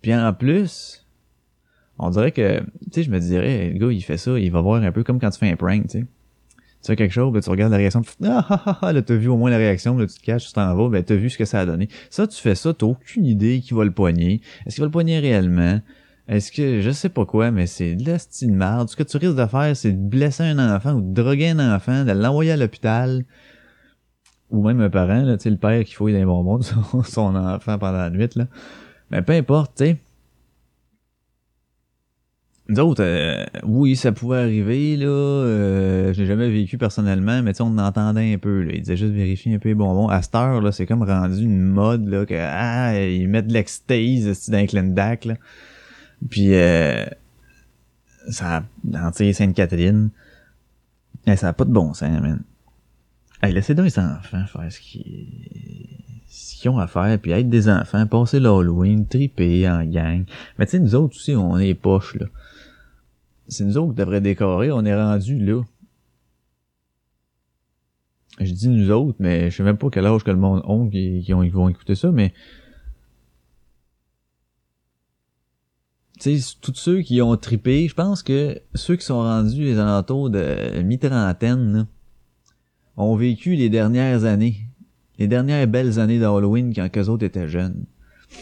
[0.02, 1.06] Puis en plus,
[2.00, 4.62] on dirait que, tu sais, je me dirais, le gars, il fait ça, il va
[4.62, 6.06] voir un peu comme quand tu fais un prank, tu sais.
[6.86, 9.16] Tu fais quelque chose, ben, tu regardes la réaction, ah ah ah, ah là, t'as
[9.16, 11.32] vu au moins la réaction, là, tu te caches, tu t'en vas, ben, t'as vu
[11.32, 11.90] ce que ça a donné.
[12.12, 14.40] Ça, tu fais ça, t'as aucune idée qui va le poigner.
[14.68, 15.82] Est-ce qu'il va le poigner réellement?
[16.28, 18.88] Est-ce que, je sais pas quoi, mais c'est de la style marde.
[18.90, 21.76] Ce que tu risques de faire, c'est de blesser un enfant ou de droguer un
[21.76, 23.26] enfant, de l'envoyer à l'hôpital.
[24.52, 27.02] Ou même un parent, là, tu sais, le père qui fouille les bonbons de son,
[27.04, 28.46] son enfant pendant la nuit, là.
[29.10, 29.98] Mais peu importe, tu sais.
[32.68, 35.06] Nous autres, euh, oui, ça pouvait arriver, là.
[35.06, 38.72] Euh, je l'ai jamais vécu personnellement, mais on entendait un peu, là.
[38.74, 40.08] Ils disaient juste vérifier un peu les bonbons.
[40.08, 43.54] À cette heure, là, c'est comme rendu une mode, là, que, ah, ils mettent de
[43.54, 45.36] l'extase dans Clendac, là.
[46.28, 47.06] Puis, euh,
[48.30, 50.10] ça, dans, Sainte-Catherine,
[51.28, 52.42] eh, ça a pas de bon sens, man.
[53.44, 55.28] Hey, laissez donc les enfants faire ce qu'ils
[56.28, 60.26] ce qu'ils ont à faire, puis être des enfants, passer l'Halloween, triper en gang.
[60.58, 62.26] Mais tu sais, nous autres aussi, on est poches, là.
[63.48, 65.62] C'est nous autres qui devraient décorer, on est rendu là.
[68.40, 70.90] Je dis nous autres, mais je sais même pas quel âge que le monde ont
[70.90, 72.34] qui, qui, ont, qui vont écouter ça, mais
[76.20, 79.80] tu sais, tous ceux qui ont tripé, je pense que ceux qui sont rendus les
[79.80, 81.88] alentours de mi-trentaine,
[82.98, 84.68] ont vécu les dernières années.
[85.18, 87.86] Les dernières belles années d'Halloween quand eux autres étaient jeunes.
[88.30, 88.40] Puis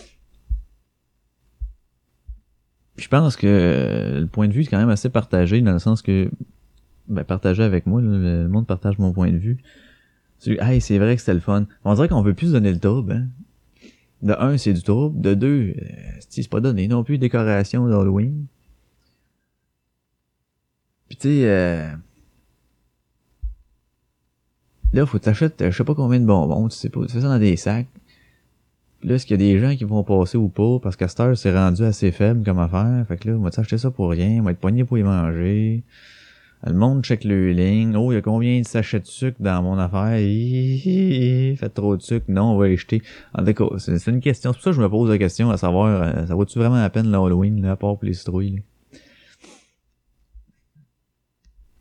[2.98, 6.02] je pense que le point de vue est quand même assez partagé dans le sens
[6.02, 6.30] que
[7.08, 9.58] ben partagé avec moi, le monde partage mon point de vue.
[10.40, 11.66] C'est hey, c'est vrai que c'était le fun.
[11.86, 13.28] On dirait qu'on veut plus donner le trouble, hein.
[14.22, 15.20] De un, c'est du trouble.
[15.20, 15.86] De deux, euh,
[16.30, 18.46] c'est pas donné non plus décoration d'Halloween.
[21.10, 21.92] Puis tu sais, euh,
[24.94, 27.28] là, faut t'acheter, je sais pas combien de bonbons, tu sais pas, tu fais ça
[27.28, 27.88] dans des sacs.
[29.04, 30.80] Là, est-ce qu'il y a des gens qui vont passer ou pas?
[30.82, 33.04] Parce qu'à cette heure, rendu assez faible comme affaire.
[33.08, 35.04] Fait que là, on va t'acheter ça pour rien, on va être poigné pour y
[35.04, 35.84] manger.
[36.66, 37.94] Le monde check le ligne.
[37.98, 40.18] Oh, il y a combien de sachets de sucre dans mon affaire?
[41.58, 42.26] Faites trop de sucre.
[42.30, 43.02] Non, on va acheter.
[43.34, 44.54] En tout cas, c'est une question.
[44.54, 46.78] C'est pour ça que je me pose la question à savoir, euh, ça vaut-tu vraiment
[46.78, 48.64] la peine l'Halloween, là, à part pour les citrouilles?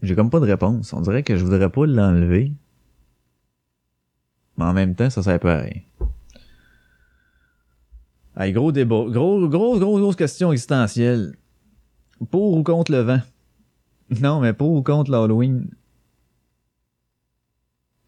[0.02, 0.92] J'ai comme pas de réponse.
[0.92, 2.50] On dirait que je voudrais pas l'enlever.
[4.58, 5.80] Mais en même temps, ça sert pas à rien.
[8.34, 9.04] Allez, gros débat.
[9.08, 11.36] Gros, gros, gros, grosse question existentielle.
[12.30, 13.20] Pour ou contre le vent?
[14.20, 15.68] Non, mais pour ou contre l'Halloween?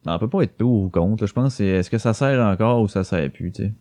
[0.06, 1.26] On peut pas être pour ou contre.
[1.26, 3.72] Je pense c'est est-ce que ça sert encore ou ça sert plus, tu sais?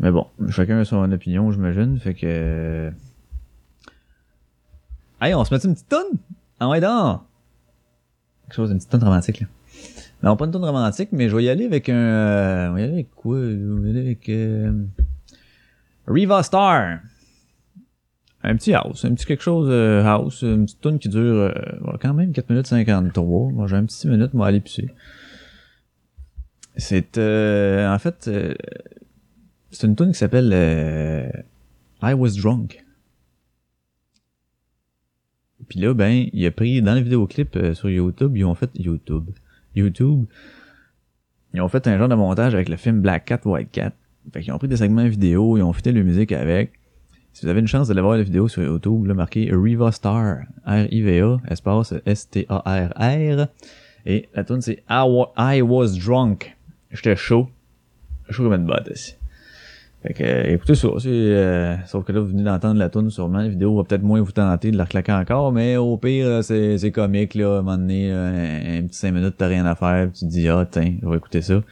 [0.00, 1.98] Mais bon, chacun a son opinion, j'imagine.
[1.98, 2.90] Fait que.
[5.20, 6.18] Hey, on se met une petite tonne?
[6.58, 7.20] Ah ouais, donc!
[8.44, 9.46] Quelque chose, une petite tonne romantique, là.
[10.22, 11.94] Non, pas une tonne romantique, mais je vais y aller avec un...
[11.94, 13.38] Euh, on va y aller avec quoi?
[13.38, 14.28] Je vais y aller avec...
[14.28, 14.72] Euh,
[16.06, 17.00] Riva Star.
[18.42, 21.52] Un petit house, un petit quelque chose euh, house, une petite tune qui dure euh,
[22.00, 23.52] quand même 4 minutes 53.
[23.52, 24.88] Moi j'ai un petit minute, moi aller pisser.
[26.76, 28.30] C'est en fait
[29.70, 30.52] c'est une tune qui s'appelle
[32.02, 32.82] I Was Drunk.
[35.68, 39.30] Puis là, ben, il a pris dans le vidéoclip sur YouTube, ils ont fait YouTube.
[39.74, 40.26] YouTube.
[41.54, 43.92] Ils ont fait un genre de montage avec le film Black Cat, White Cat.
[44.32, 46.72] Fait qu'ils ont pris des segments vidéo, ils ont fait la musique avec.
[47.32, 50.40] Si vous avez une chance d'aller voir la vidéo sur YouTube, là, marqué Riva Star,
[50.66, 53.46] R-I-V-A, espace S-T-A-R-R.
[54.06, 56.56] Et la tune c'est I, Was Drunk.
[56.90, 57.48] J'étais chaud.
[58.28, 59.14] Chaud comme une botte aussi.
[60.02, 63.10] Fait que, euh, écoutez ça, c'est, euh, sauf que là, vous venez d'entendre la tune
[63.10, 66.42] sûrement, la vidéo va peut-être moins vous tenter de la reclaquer encore, mais au pire,
[66.42, 69.74] c'est, c'est comique, là, à un moment donné, un, petit 5 minutes, t'as rien à
[69.74, 71.56] faire, tu te dis, ah, tiens, je vais écouter ça.
[71.56, 71.64] Vous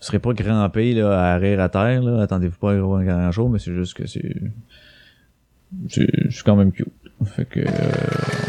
[0.00, 3.50] serez pas crampé, là, à rire à terre, là, attendez-vous pas à un grand chose,
[3.52, 4.36] mais c'est juste que c'est,
[5.90, 6.88] c'est, c'est quand même cute.
[7.36, 7.64] Fait que, euh,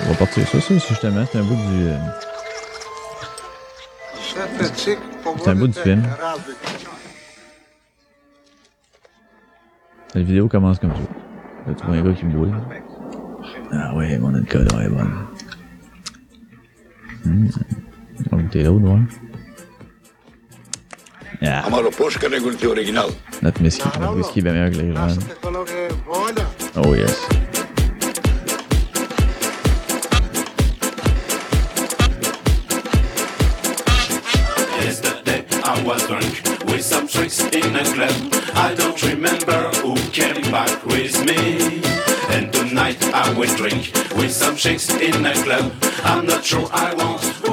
[0.07, 1.97] on va partir ça, ça, justement, c'est un bout du, euh,
[5.37, 6.03] c'est un bout du film.
[10.16, 11.74] La vidéo commence comme ça.
[11.78, 12.47] Tu vois un gars qui me doit.
[13.72, 15.14] Ah ouais, mon alcool est bonne.
[17.26, 17.47] Mmh.
[18.32, 18.99] On va goûter l'autre, ouais.
[21.41, 21.64] Yeah.
[23.41, 25.07] Notre whisky, notre whisky est bien meilleur que les gens.
[26.76, 27.30] Oh yes.
[44.60, 45.72] Chicks in a club.
[46.03, 47.49] I'm not sure I want.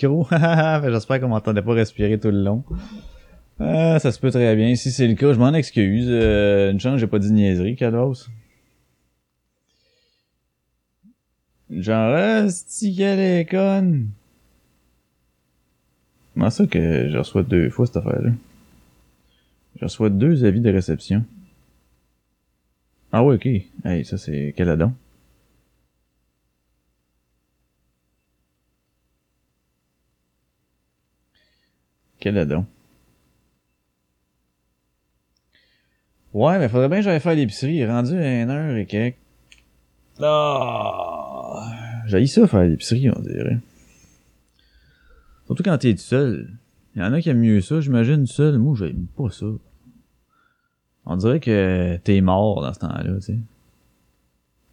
[0.90, 2.64] J'espère qu'on m'entendait pas respirer tout le long.
[3.60, 4.74] Euh, ça se peut très bien.
[4.74, 6.06] Si c'est le cas, je m'en excuse.
[6.08, 8.28] Euh, une chance, j'ai pas dit niaiserie, Kados.
[11.70, 14.08] Genre, c'est qu'elle est conne?
[16.34, 18.30] Comment ça que je reçois deux fois cette affaire-là?
[19.76, 21.24] Je reçois deux avis de réception.
[23.12, 23.46] Ah ouais, ok.
[23.84, 24.92] Hey, ça c'est quel adon?
[32.20, 32.66] Quel adon?
[36.32, 37.76] Ouais, mais faudrait bien que j'aille faire l'épicerie.
[37.76, 39.16] Il est rendu à 1 heure et quelques.
[40.22, 41.72] Ah!
[42.06, 43.58] J'ai ça faire l'épicerie, on dirait.
[45.46, 46.50] Surtout quand t'es tout seul.
[46.94, 48.58] Il y en a qui aiment mieux ça, j'imagine, seul.
[48.58, 49.46] Moi, j'aime pas ça.
[51.06, 53.38] On dirait que t'es mort dans ce temps-là, tu sais.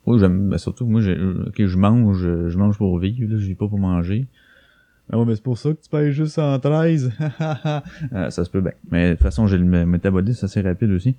[0.06, 3.56] Moi, j'aime, ben surtout, moi, ok, je mange, je mange pour vivre, là, je vis
[3.56, 4.28] pas pour manger.
[5.10, 7.12] Ah ouais, mais c'est pour ça que tu payes juste 113.
[8.14, 8.74] Euh, ça se peut bien.
[8.92, 11.16] Mais de toute façon, j'ai le mé- métabolisme assez rapide aussi.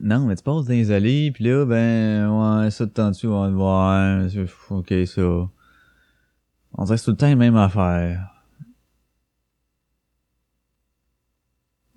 [0.00, 2.28] Non, mais tu passes dans les allées, puis là, ben,
[2.62, 5.48] ouais, ça de temps dessus, on va c'est- ok, ça.
[6.74, 8.30] On dirait que tout le temps la même affaire.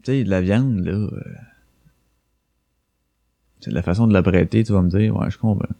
[0.03, 1.21] Tu sais, de la viande, là, euh,
[3.59, 5.75] c'est la façon de la prêter, tu vas me dire, ouais, je comprends.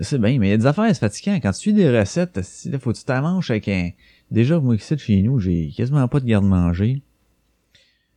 [0.00, 1.36] Je sais bien, mais il y a des affaires, c'est fatigant.
[1.42, 3.90] Quand tu suis des recettes, si, là, faut que tu t'en manges avec un...
[4.30, 7.02] Déjà, moi, ici, chez nous, j'ai quasiment pas de garde-manger.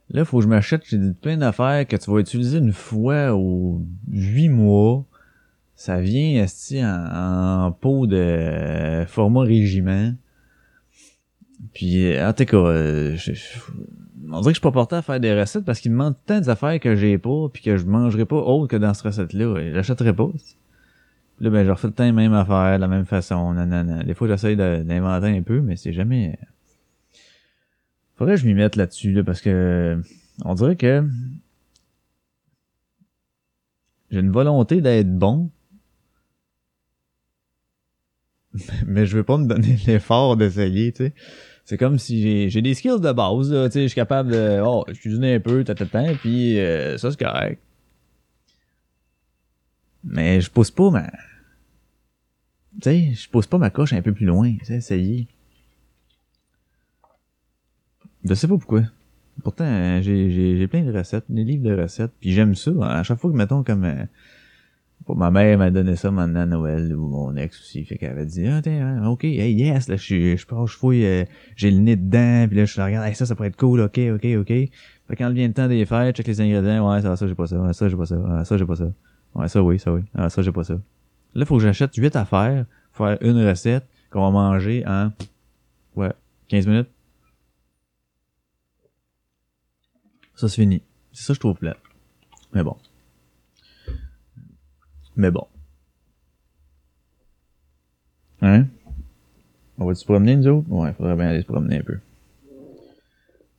[0.10, 3.86] Là, faut que je m'achète j'ai plein d'affaires que tu vas utiliser une fois ou
[4.10, 5.06] huit mois.
[5.76, 10.14] Ça vient, esti, en, en pot de euh, format régiment.
[11.74, 13.60] Puis, euh, en tout cas, euh, je- je-
[14.32, 16.18] on dirait que je suis pas porté à faire des recettes parce qu'il me manque
[16.26, 19.58] tant d'affaires que j'ai pas puis que je mangerai pas autre que dans cette recette-là.
[19.60, 20.30] Et J'achèterai pas.
[21.40, 24.04] Là, ben, je refais le temps même affaire, de la même façon, nanana.
[24.04, 26.38] Des fois, j'essaye d'inventer un peu, mais c'est jamais...
[28.16, 30.00] Faudrait que je m'y mette là-dessus, là, parce que
[30.46, 31.04] on dirait que
[34.12, 35.50] j'ai une volonté d'être bon,
[38.86, 41.14] mais je veux pas me donner l'effort d'essayer, tu sais.
[41.66, 44.62] C'est comme si j'ai, des skills de base, là, tu sais, je suis capable de,
[44.64, 45.86] oh, je cuisine un peu, tata,
[46.20, 47.62] puis euh, ça, c'est correct.
[50.04, 51.10] Mais je pousse pas ma...
[52.82, 55.28] Tu sais, je pousse pas ma coche un peu plus loin, tu sais, essayer.
[58.24, 58.84] Je sais pas pourquoi.
[59.44, 62.72] Pourtant, j'ai, plein de recettes, des livres de recettes, puis j'aime ça.
[62.82, 63.84] À chaque fois que, mettons, comme...
[63.84, 64.06] euh,
[65.06, 68.12] pour ma mère m'a donné ça maintenant à Noël, ou mon ex aussi, fait qu'elle
[68.12, 71.26] avait dit, ah, tiens, ok, hey, yes, là, je je pars, je fouille, euh,
[71.56, 73.82] j'ai le nez dedans, puis là, je la regarde, hey, ça, ça pourrait être cool,
[73.82, 74.48] ok, ok, ok.
[74.48, 77.48] Fait quand vient le temps des fêtes, check les ingrédients, ouais, ça, ça, j'ai pas
[77.48, 78.92] ça, ouais, ça, j'ai pas ça, ça, j'ai pas ça.
[79.36, 80.02] Ouais, ça, oui, ça, oui.
[80.14, 80.80] Ah, ça, j'ai pas ça.
[81.34, 85.12] Là, faut que j'achète 8 affaires, faire une recette qu'on va manger en,
[85.96, 86.14] ouais,
[86.48, 86.90] 15 minutes.
[90.36, 90.82] Ça, c'est fini.
[91.12, 91.78] C'est ça, je trouve plat.
[92.54, 92.78] Mais bon.
[95.16, 95.48] Mais bon.
[98.42, 98.68] Hein?
[99.78, 100.70] On va se promener, nous autres?
[100.70, 102.00] Ouais, faudrait bien aller se promener un peu.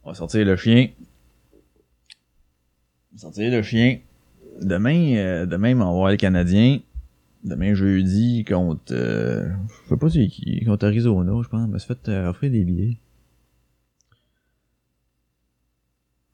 [0.04, 0.90] On va sortir le chien.
[3.12, 3.98] On va sortir le chien.
[4.60, 6.80] Demain, euh, demain, on va voir le Canadien.
[7.44, 8.92] Demain, jeudi, contre...
[8.92, 9.50] Euh,
[9.84, 10.64] je sais pas c'est qui.
[10.64, 11.68] Contre Arizona, je pense.
[11.68, 12.96] Me suis fait euh, offrir des billets.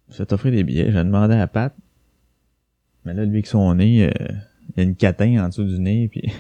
[0.09, 0.93] Suis fait offrir des billets.
[0.93, 1.75] J'ai demandé à Pat.
[3.05, 4.11] Mais là, lui, avec son nez...
[4.71, 6.23] il y a une catin en dessous du nez, puis...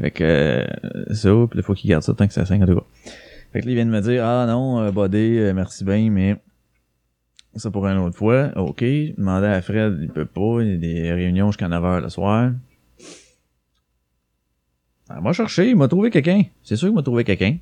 [0.00, 0.24] fait que...
[0.24, 0.66] euh,
[1.14, 2.86] ça, puis il faut qu'il garde ça tant que ça saigne, en tout cas.
[3.52, 6.10] Fait que là, il vient de me dire, ah non, euh, Bodé, euh, merci bien,
[6.10, 6.36] mais...
[7.56, 8.50] Ça pour une autre fois.
[8.56, 8.82] OK.
[8.82, 10.60] Demander à Fred, il peut pas.
[10.60, 12.52] Il y a des réunions jusqu'à 9h le soir.
[15.08, 16.42] Ah, m'a cherché, il m'a trouvé quelqu'un.
[16.62, 17.58] C'est sûr qu'il m'a trouvé quelqu'un.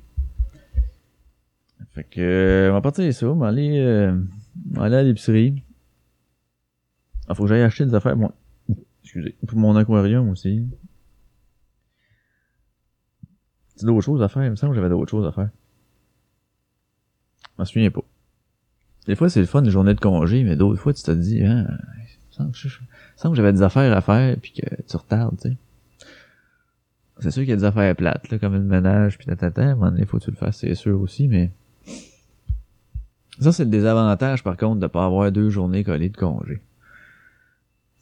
[1.93, 4.19] Fait que, euh, on va partir ça, on va aller, euh,
[4.77, 5.63] à l'épicerie.
[7.27, 8.33] Ah, faut que j'aille acheter des affaires, moi.
[9.03, 9.35] Excusez.
[9.47, 10.67] Pour mon aquarium aussi.
[13.75, 14.43] C'est d'autres choses à faire.
[14.43, 15.49] Il me semble que j'avais d'autres choses à faire.
[17.43, 18.03] Je m'en souviens pas.
[19.07, 21.43] Des fois, c'est le fun, les journées de congé, mais d'autres fois, tu te dis,
[21.43, 21.67] hein,
[22.31, 25.57] semble que que j'avais des affaires à faire, puis que tu retardes, tu sais.
[27.19, 29.65] C'est sûr qu'il y a des affaires plates, là, comme le ménage, puis tatata, à
[29.67, 31.51] un moment donné, faut que tu le fasses, c'est sûr aussi, mais...
[33.39, 36.61] Ça, c'est le désavantage, par contre, de pas avoir deux journées collées de congé.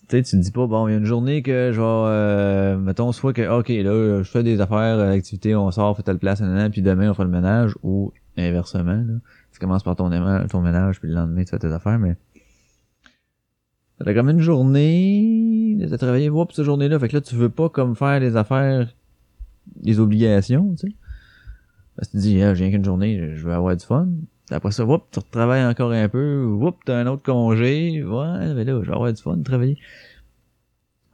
[0.10, 2.78] Tu sais, tu te dis pas, bon, il y a une journée que vais, euh,
[2.78, 6.20] mettons, soit que, ok, là, je fais des affaires, euh, activités, on sort, fait telle
[6.20, 9.14] place, nanana, puis demain, on fait le ménage, ou inversement, là.
[9.54, 12.18] Tu commences par ton, ménage, puis le lendemain, tu fais tes affaires, mais...
[14.04, 17.70] T'as comme une journée, t'as travaillé, oups, cette journée-là, fait que là, tu veux pas
[17.70, 18.94] comme faire les affaires,
[19.82, 20.96] les obligations, tu sais.
[21.96, 24.10] Parce que tu dis, ah, j'ai qu'une journée, je veux avoir du fun.
[24.50, 28.66] Après ça, whoop, tu retravailles encore un peu, whoop, t'as un autre congé, ouais, mais
[28.66, 29.78] là, je vais avoir du fun travailler.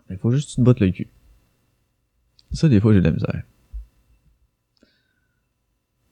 [0.10, 1.10] Il faut juste que tu te bottes le cul.
[2.52, 3.44] Ça, des fois, j'ai de la misère.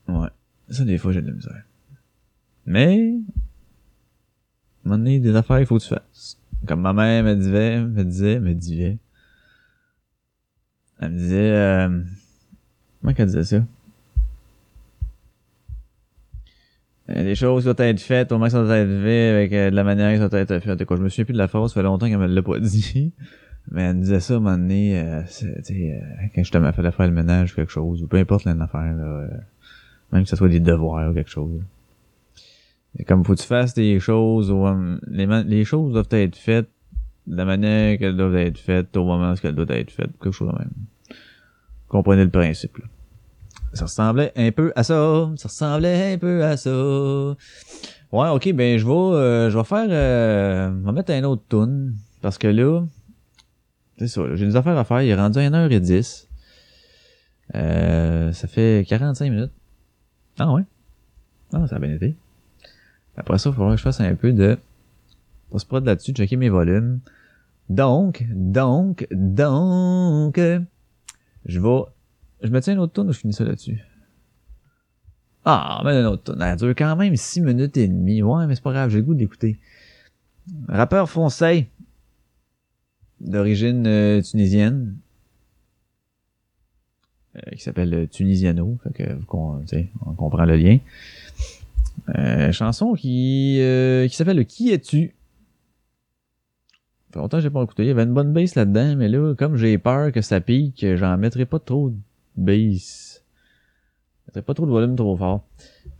[0.07, 0.30] Ouais.
[0.69, 1.63] Ça, des fois, j'ai de la misère.
[2.68, 3.15] Mais,
[4.86, 6.38] à un donné, des affaires, il faut que tu fasses.
[6.68, 8.97] Comme ma mère me disait, me disait, me disait.
[10.99, 12.03] Elle me disait, euh,
[13.01, 13.63] comment qu'elle disait ça?
[17.07, 19.86] Les choses doivent être faites au que ça doit être fait, avec euh, de la
[19.86, 20.86] manière que ça doit être fait.
[20.86, 22.59] Quoi, je me souviens plus de la phrase, ça fait longtemps qu'elle me l'a pas
[22.59, 23.13] dit.
[23.72, 25.95] Mais elle me disait ça à un moment donné, euh, euh,
[26.34, 29.03] quand je te fait faire le ménage ou quelque chose, ou peu importe l'affaire, là,
[29.03, 29.28] euh,
[30.11, 31.61] même que ce soit des devoirs ou quelque chose.
[33.07, 34.53] Comme faut que tu fasses des choses,
[35.07, 36.69] les, les choses doivent être faites
[37.27, 40.31] de la manière qu'elles doivent être faites au moment où elles doivent être faites, quelque
[40.31, 40.71] chose de même.
[41.88, 42.85] Comprenez le principe, là.
[43.73, 45.29] Ça ressemblait un peu à ça.
[45.35, 46.71] Ça ressemblait un peu à ça.
[46.71, 51.43] Ouais, ok, ben je vais euh, je vais faire euh, je vais mettre un autre
[51.49, 51.95] tune.
[52.21, 52.83] Parce que là,
[53.97, 55.01] c'est ça, j'ai des affaires à faire.
[55.01, 56.27] Il est rendu à 1h10.
[57.55, 59.51] Euh, ça fait 45 minutes.
[60.39, 60.63] Ah ouais?
[61.53, 62.15] Ah, ça a bien été.
[63.18, 64.57] Après ça, il faudra que je fasse un peu de
[65.49, 66.99] post-prod là-dessus, checker mes volumes.
[67.70, 70.39] Donc, donc, donc,
[71.45, 71.82] je vais
[72.41, 73.82] je me tiens une autre tourne ou je finis ça là-dessus?
[75.43, 76.41] Ah, mais une autre tourne.
[76.41, 78.22] Elle dure quand même 6 minutes et demie.
[78.22, 79.57] Ouais, mais c'est pas grave, j'ai le goût d'écouter.
[80.68, 81.68] Rappeur français.
[83.20, 84.97] D'origine euh, tunisienne.
[87.36, 88.78] Euh, qui s'appelle euh, Tunisiano.
[88.84, 89.03] Fait que,
[89.61, 90.78] tu sais, on comprend le lien.
[92.17, 95.15] Euh, chanson qui, euh, qui s'appelle Qui es-tu?
[97.11, 97.83] Fait longtemps que j'ai pas écouté.
[97.83, 100.85] Il y avait une bonne bass là-dedans, mais là, comme j'ai peur que ça pique,
[100.95, 101.95] j'en mettrai pas trop de
[102.35, 103.23] bass.
[104.19, 105.43] Je mettrai pas trop de volume trop fort.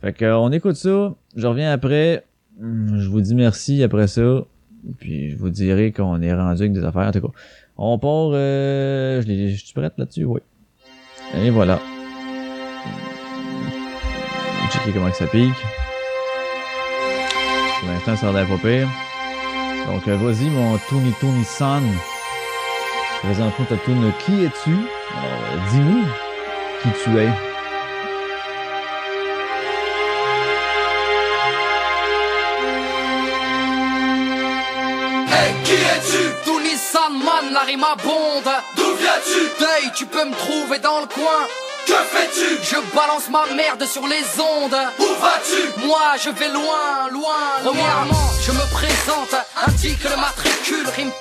[0.00, 1.14] Fait que, on écoute ça.
[1.36, 2.24] Je reviens après.
[2.60, 4.44] Hum, Je vous dis merci après ça.
[4.98, 7.08] Puis je vous dirai qu'on est rendu avec des affaires.
[7.08, 7.32] En tout cas,
[7.76, 8.30] on part...
[8.32, 10.24] Euh, je, je suis prête là-dessus?
[10.24, 10.40] Oui.
[11.34, 11.80] Et voilà.
[14.88, 15.52] Checker comment que ça pique.
[17.80, 18.88] Pour l'instant, ça a l'air pas pire.
[19.86, 21.84] Donc, euh, vas-y, mon Tony Tony San.
[23.22, 24.70] Présente-nous ta tune Qui es-tu?
[24.70, 26.04] Alors, euh, dis-nous
[26.82, 27.26] qui tu es.
[35.34, 36.46] Hey, qui es-tu?
[36.46, 39.64] Tony Sandman, la rime abonde D'où viens-tu?
[39.64, 42.58] Hey, tu peux me trouver dans le coin Que fais-tu?
[42.62, 44.76] Je balance ma merde sur les ondes.
[44.98, 45.86] Où vas-tu?
[45.86, 49.34] Moi, je vais loin, loin, Premièrement, je me présente.
[49.66, 51.12] Indique le matricule, rime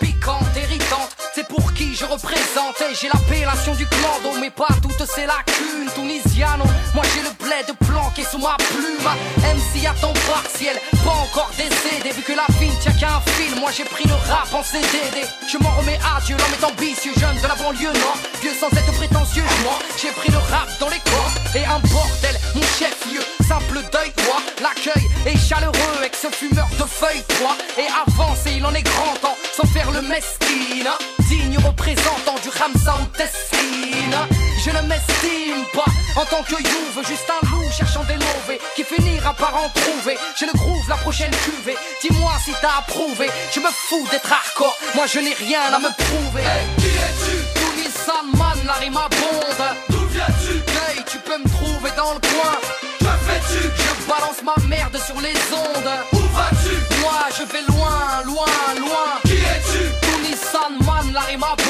[1.97, 7.21] je représente Et j'ai l'appellation du clando Mais pas toutes ces lacunes Tunisiano, moi j'ai
[7.21, 9.09] le bled planqué sous ma plume.
[9.41, 12.11] MC à temps partiel, pas encore décédé.
[12.11, 15.25] Vu que la vie tient qu'à un fil Moi j'ai pris le rap en CDD
[15.51, 17.13] Je m'en remets à Dieu, l'homme est ambitieux.
[17.17, 19.79] Jeune de la banlieue nord, vieux sans être prétentieux Moi.
[19.99, 23.21] J'ai pris le rap dans les corps Et un bordel, mon chef-lieu.
[23.47, 28.57] Simple deuil, quoi, l'accueil est chaleureux Avec ce fumeur de feuilles, quoi Et avance et
[28.57, 30.89] il en est grand temps Sans faire le mesquine.
[31.27, 34.15] Digne représentant du Ramsa ou Tessine
[34.63, 35.85] Je ne m'estime pas
[36.19, 40.17] en tant que youve Juste un loup cherchant des mauvais Qui finira par en trouver.
[40.37, 41.77] J'ai le groove, la prochaine cuvée.
[42.01, 43.29] Dis-moi si t'as approuvé.
[43.53, 44.77] Je me fous d'être hardcore.
[44.95, 46.43] Moi je n'ai rien à me prouver.
[46.79, 47.37] Qui es-tu?
[47.59, 49.67] Tony Sandman, la rime abonde.
[49.89, 50.57] D'où viens-tu?
[50.57, 52.55] Hey, tu peux me trouver dans le coin.
[52.99, 53.63] Que fais-tu?
[53.63, 55.93] Je balance ma merde sur les ondes.
[56.13, 56.75] Où vas-tu?
[57.01, 59.07] Moi je vais loin, loin, loin.
[59.23, 59.83] Qui es-tu?
[60.01, 61.66] Tony Sandman, la rime abonde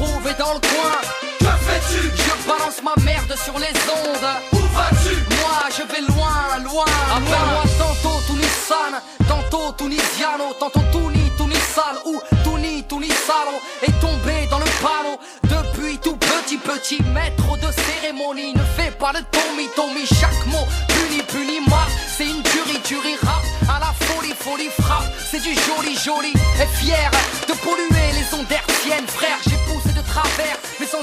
[0.00, 0.96] trouver dans le coin.
[1.40, 2.02] Que fais-tu?
[2.24, 4.30] Je balance ma merde sur les ondes.
[4.52, 5.14] Où vas-tu?
[5.40, 8.92] Moi je vais loin, loin, Appelle-moi tantôt Tunisan,
[9.28, 11.96] tantôt Tunisiano Tantôt Tuni, Tunisal.
[12.06, 15.16] Ou Tuni, Tunisalo Est tombé dans le panneau.
[15.44, 20.06] Depuis tout petit, petit maître de cérémonie Ne fais pas le Tommy, Tommy.
[20.06, 23.44] Chaque mot puni, puni, mal C'est une tuerie, tuerie rap.
[23.68, 25.04] À la folie, folie frappe.
[25.30, 26.32] C'est du joli, joli.
[26.62, 27.10] Et fier
[27.48, 27.89] de polluer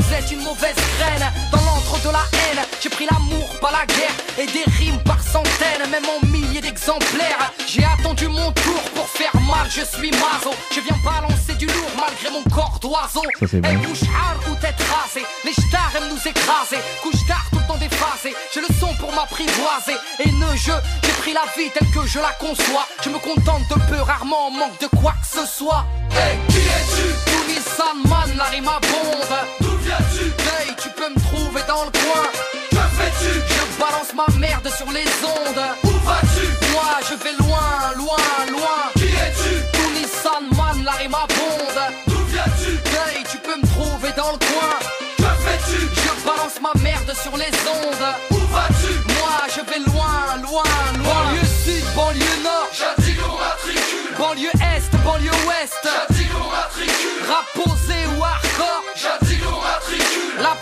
[0.07, 3.85] Sans être une mauvaise graine Dans l'antre de la haine J'ai pris l'amour, pas la
[3.85, 4.11] guerre.
[4.37, 7.51] Et des rimes par centaines Même en milliers d'exemplaires.
[7.67, 9.36] J'ai attendu mon tour pour faire
[9.69, 10.51] je suis mazo.
[10.73, 13.23] Je viens balancer du lourd malgré mon corps d'oiseau.
[13.41, 15.25] Et bouche hard ou tête rasée.
[15.45, 16.77] Les stars aiment nous écraser.
[17.01, 18.35] Couche tard tout le temps déphasé.
[18.53, 19.97] J'ai le son pour m'apprivoiser.
[20.19, 20.71] Et ne je,
[21.03, 22.87] j'ai pris la vie telle que je la conçois.
[23.03, 25.85] Je me contente de peu, rarement en manque de quoi que ce soit.
[26.11, 27.07] Hey, qui es-tu?
[27.25, 29.37] Tony Sandman, la rime abonde.
[29.61, 30.25] D'où viens-tu?
[30.25, 32.76] Hey, tu peux me trouver dans le coin.
[32.97, 33.33] Fais-tu?
[33.33, 35.63] Je balance ma merde sur les ondes.
[35.83, 36.45] Où vas-tu?
[36.73, 38.79] Moi, je vais loin, loin, loin.
[38.95, 39.53] Qui es-tu?
[39.73, 41.81] Tony Sandman, la rime abonde.
[42.07, 42.71] D'où viens-tu?
[42.71, 44.73] Hey, tu peux me trouver dans le coin.
[45.17, 45.79] Que fais-tu?
[45.81, 48.07] Je balance ma merde sur les ondes.
[48.31, 48.93] Où vas-tu?
[49.17, 50.63] Moi, je vais loin, loin,
[50.97, 51.23] loin.
[51.23, 52.67] Banlieue sud, banlieue nord.
[52.73, 54.15] J'indique mon matricule.
[54.17, 55.83] Banlieue est, banlieue ouest.
[55.83, 57.21] J'indique mon matricule.
[57.29, 58.83] Rap posé ou hardcore.
[58.95, 60.41] J'indique mon matricule.
[60.41, 60.55] La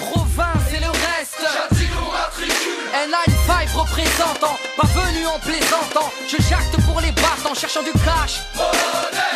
[3.16, 3.46] matricule.
[3.46, 6.12] N95 représentant, pas venu en plaisantant.
[6.28, 8.42] Je jacte pour les battes en cherchant du cash.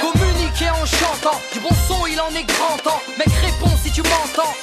[0.01, 3.01] Communiquer en chantant, du bon son il en est grand temps.
[3.17, 4.53] Mec réponds si tu m'entends.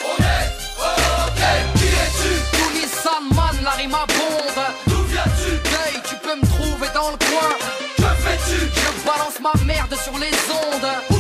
[1.77, 4.67] Qui es-tu Tony Sandman, la rime abonde.
[4.87, 7.51] D'où viens-tu Hey, tu peux me trouver dans le coin.
[7.97, 11.16] Que fais-tu Je balance ma merde sur les ondes.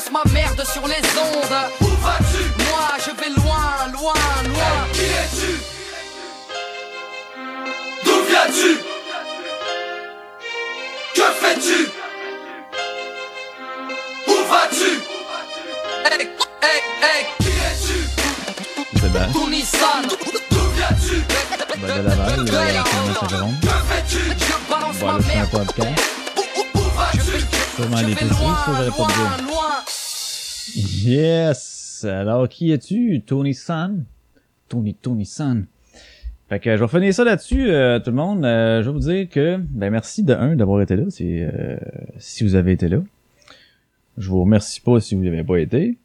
[0.00, 1.70] Balance ma merde sur les ondes.
[1.80, 2.64] Où vas-tu?
[2.64, 4.14] Moi, je vais loin, loin,
[4.48, 4.88] loin.
[4.92, 5.60] qui es-tu?
[8.04, 8.78] D'où viens-tu?
[11.14, 11.88] Que fais-tu?
[14.28, 15.00] Où vas-tu?
[16.10, 16.28] Hey,
[16.62, 17.26] hey, hey.
[17.38, 17.98] Qui es-tu?
[20.50, 21.24] D'où viens-tu?
[21.80, 22.74] De Laval, là, Hey,
[23.14, 23.58] Saint Jérôme.
[23.60, 24.18] Que fais-tu?
[24.18, 25.50] Je balance Voilà, ma c'est un merde.
[25.50, 26.19] podcast.
[27.80, 27.86] Ça,
[28.66, 29.06] j'aurais pas
[30.76, 32.06] Yes!
[32.08, 33.22] Alors, qui es-tu?
[33.26, 34.04] Tony San?
[34.68, 35.64] Tony, Tony San.
[36.48, 38.44] Fait que je vais finir ça là-dessus, euh, tout le monde.
[38.44, 41.76] Euh, je vais vous dire que, ben merci de un d'avoir été là, si, euh,
[42.18, 42.98] si vous avez été là.
[44.18, 45.96] Je vous remercie pas si vous n'avez pas été.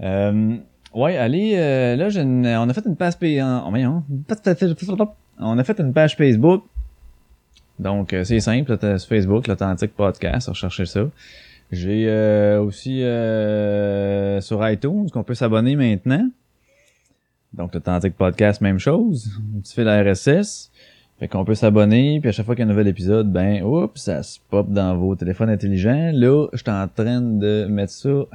[0.00, 0.56] Euh,
[0.94, 3.70] ouais, allez, euh, là, j'ai une- on a fait une page en-
[5.00, 6.64] oh, on a fait une page Facebook.
[7.78, 11.08] Donc, euh, c'est simple, sur Facebook, l'Authentique Podcast, recherchez ça.
[11.70, 16.30] J'ai euh, aussi euh, sur iTunes qu'on peut s'abonner maintenant.
[17.52, 19.30] Donc l'Authentique Podcast, même chose.
[19.56, 20.70] Un petit fil RSS.
[21.18, 23.62] Fait qu'on peut s'abonner, puis à chaque fois qu'il y a un nouvel épisode, ben,
[23.64, 26.12] oups, ça se pop dans vos téléphones intelligents.
[26.14, 28.08] Là, je suis en train de mettre ça.
[28.08, 28.28] Faut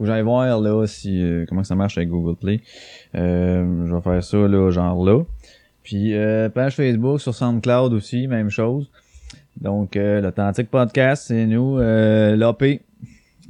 [0.00, 2.60] que j'aille voir là si euh, comment ça marche avec Google Play.
[3.14, 5.22] Je vais faire ça là, genre là.
[5.82, 8.88] Puis euh, page Facebook sur SoundCloud aussi, même chose.
[9.60, 12.80] Donc, euh, l'Authentique Podcast, c'est nous, euh, l'AP.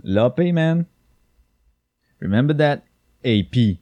[0.05, 0.85] L'AP, man.
[2.21, 2.81] Remember that.
[3.25, 3.79] AP.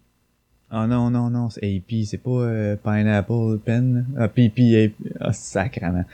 [0.72, 4.06] Oh non, non, non, c'est AP, c'est pas euh, Pineapple Pen.
[4.16, 4.92] Ah, PP, AP.
[5.20, 6.04] Ah, sacrement.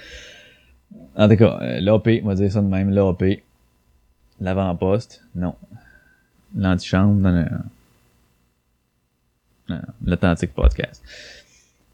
[1.14, 3.42] En tout cas, euh, l'AP, on va dire ça de même, l'AP.
[4.40, 5.54] L'avant-poste, non.
[6.56, 7.46] L'antichambre, non, non,
[9.68, 10.36] non.
[10.54, 11.02] Podcast.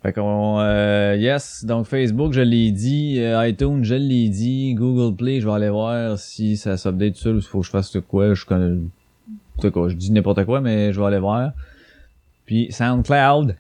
[0.02, 5.14] Fait qu'on, euh, yes, donc Facebook, je l'ai dit, euh, iTunes, je l'ai dit, Google
[5.14, 7.96] Play, je vais aller voir si ça s'update seul ou s'il faut que je fasse
[8.08, 8.80] quoi, je connais,
[9.60, 11.52] cas, je dis n'importe quoi, mais je vais aller voir.
[12.46, 13.56] Puis SoundCloud,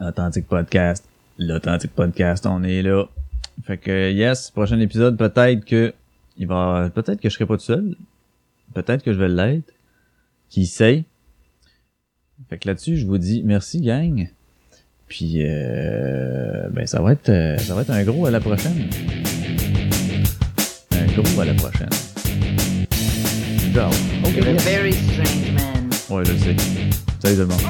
[0.00, 1.06] Authentique Podcast,
[1.38, 3.04] l'Authentique Podcast, on est là.
[3.64, 5.92] Fait que, yes, prochain épisode, peut-être que,
[6.38, 7.96] il va, peut-être que je serai pas tout seul,
[8.72, 9.74] peut-être que je vais l'être,
[10.48, 11.04] qui sait?
[12.48, 14.30] Fait que là-dessus, je vous dis merci, gang.
[15.08, 18.88] Puis, euh, ben, ça va être, euh, ça va être un gros à la prochaine.
[20.92, 21.88] Un gros à la prochaine.
[23.74, 23.90] Ciao.
[24.24, 24.36] Ok.
[24.36, 25.90] You're a very strange man.
[26.10, 26.56] Ouais, je le sais.
[27.22, 27.60] Salut tout le monde.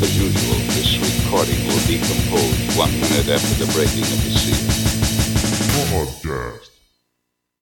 [0.00, 4.62] As usual, this recording will be composed one minute after the breaking of the seal.
[5.90, 6.77] Podcast.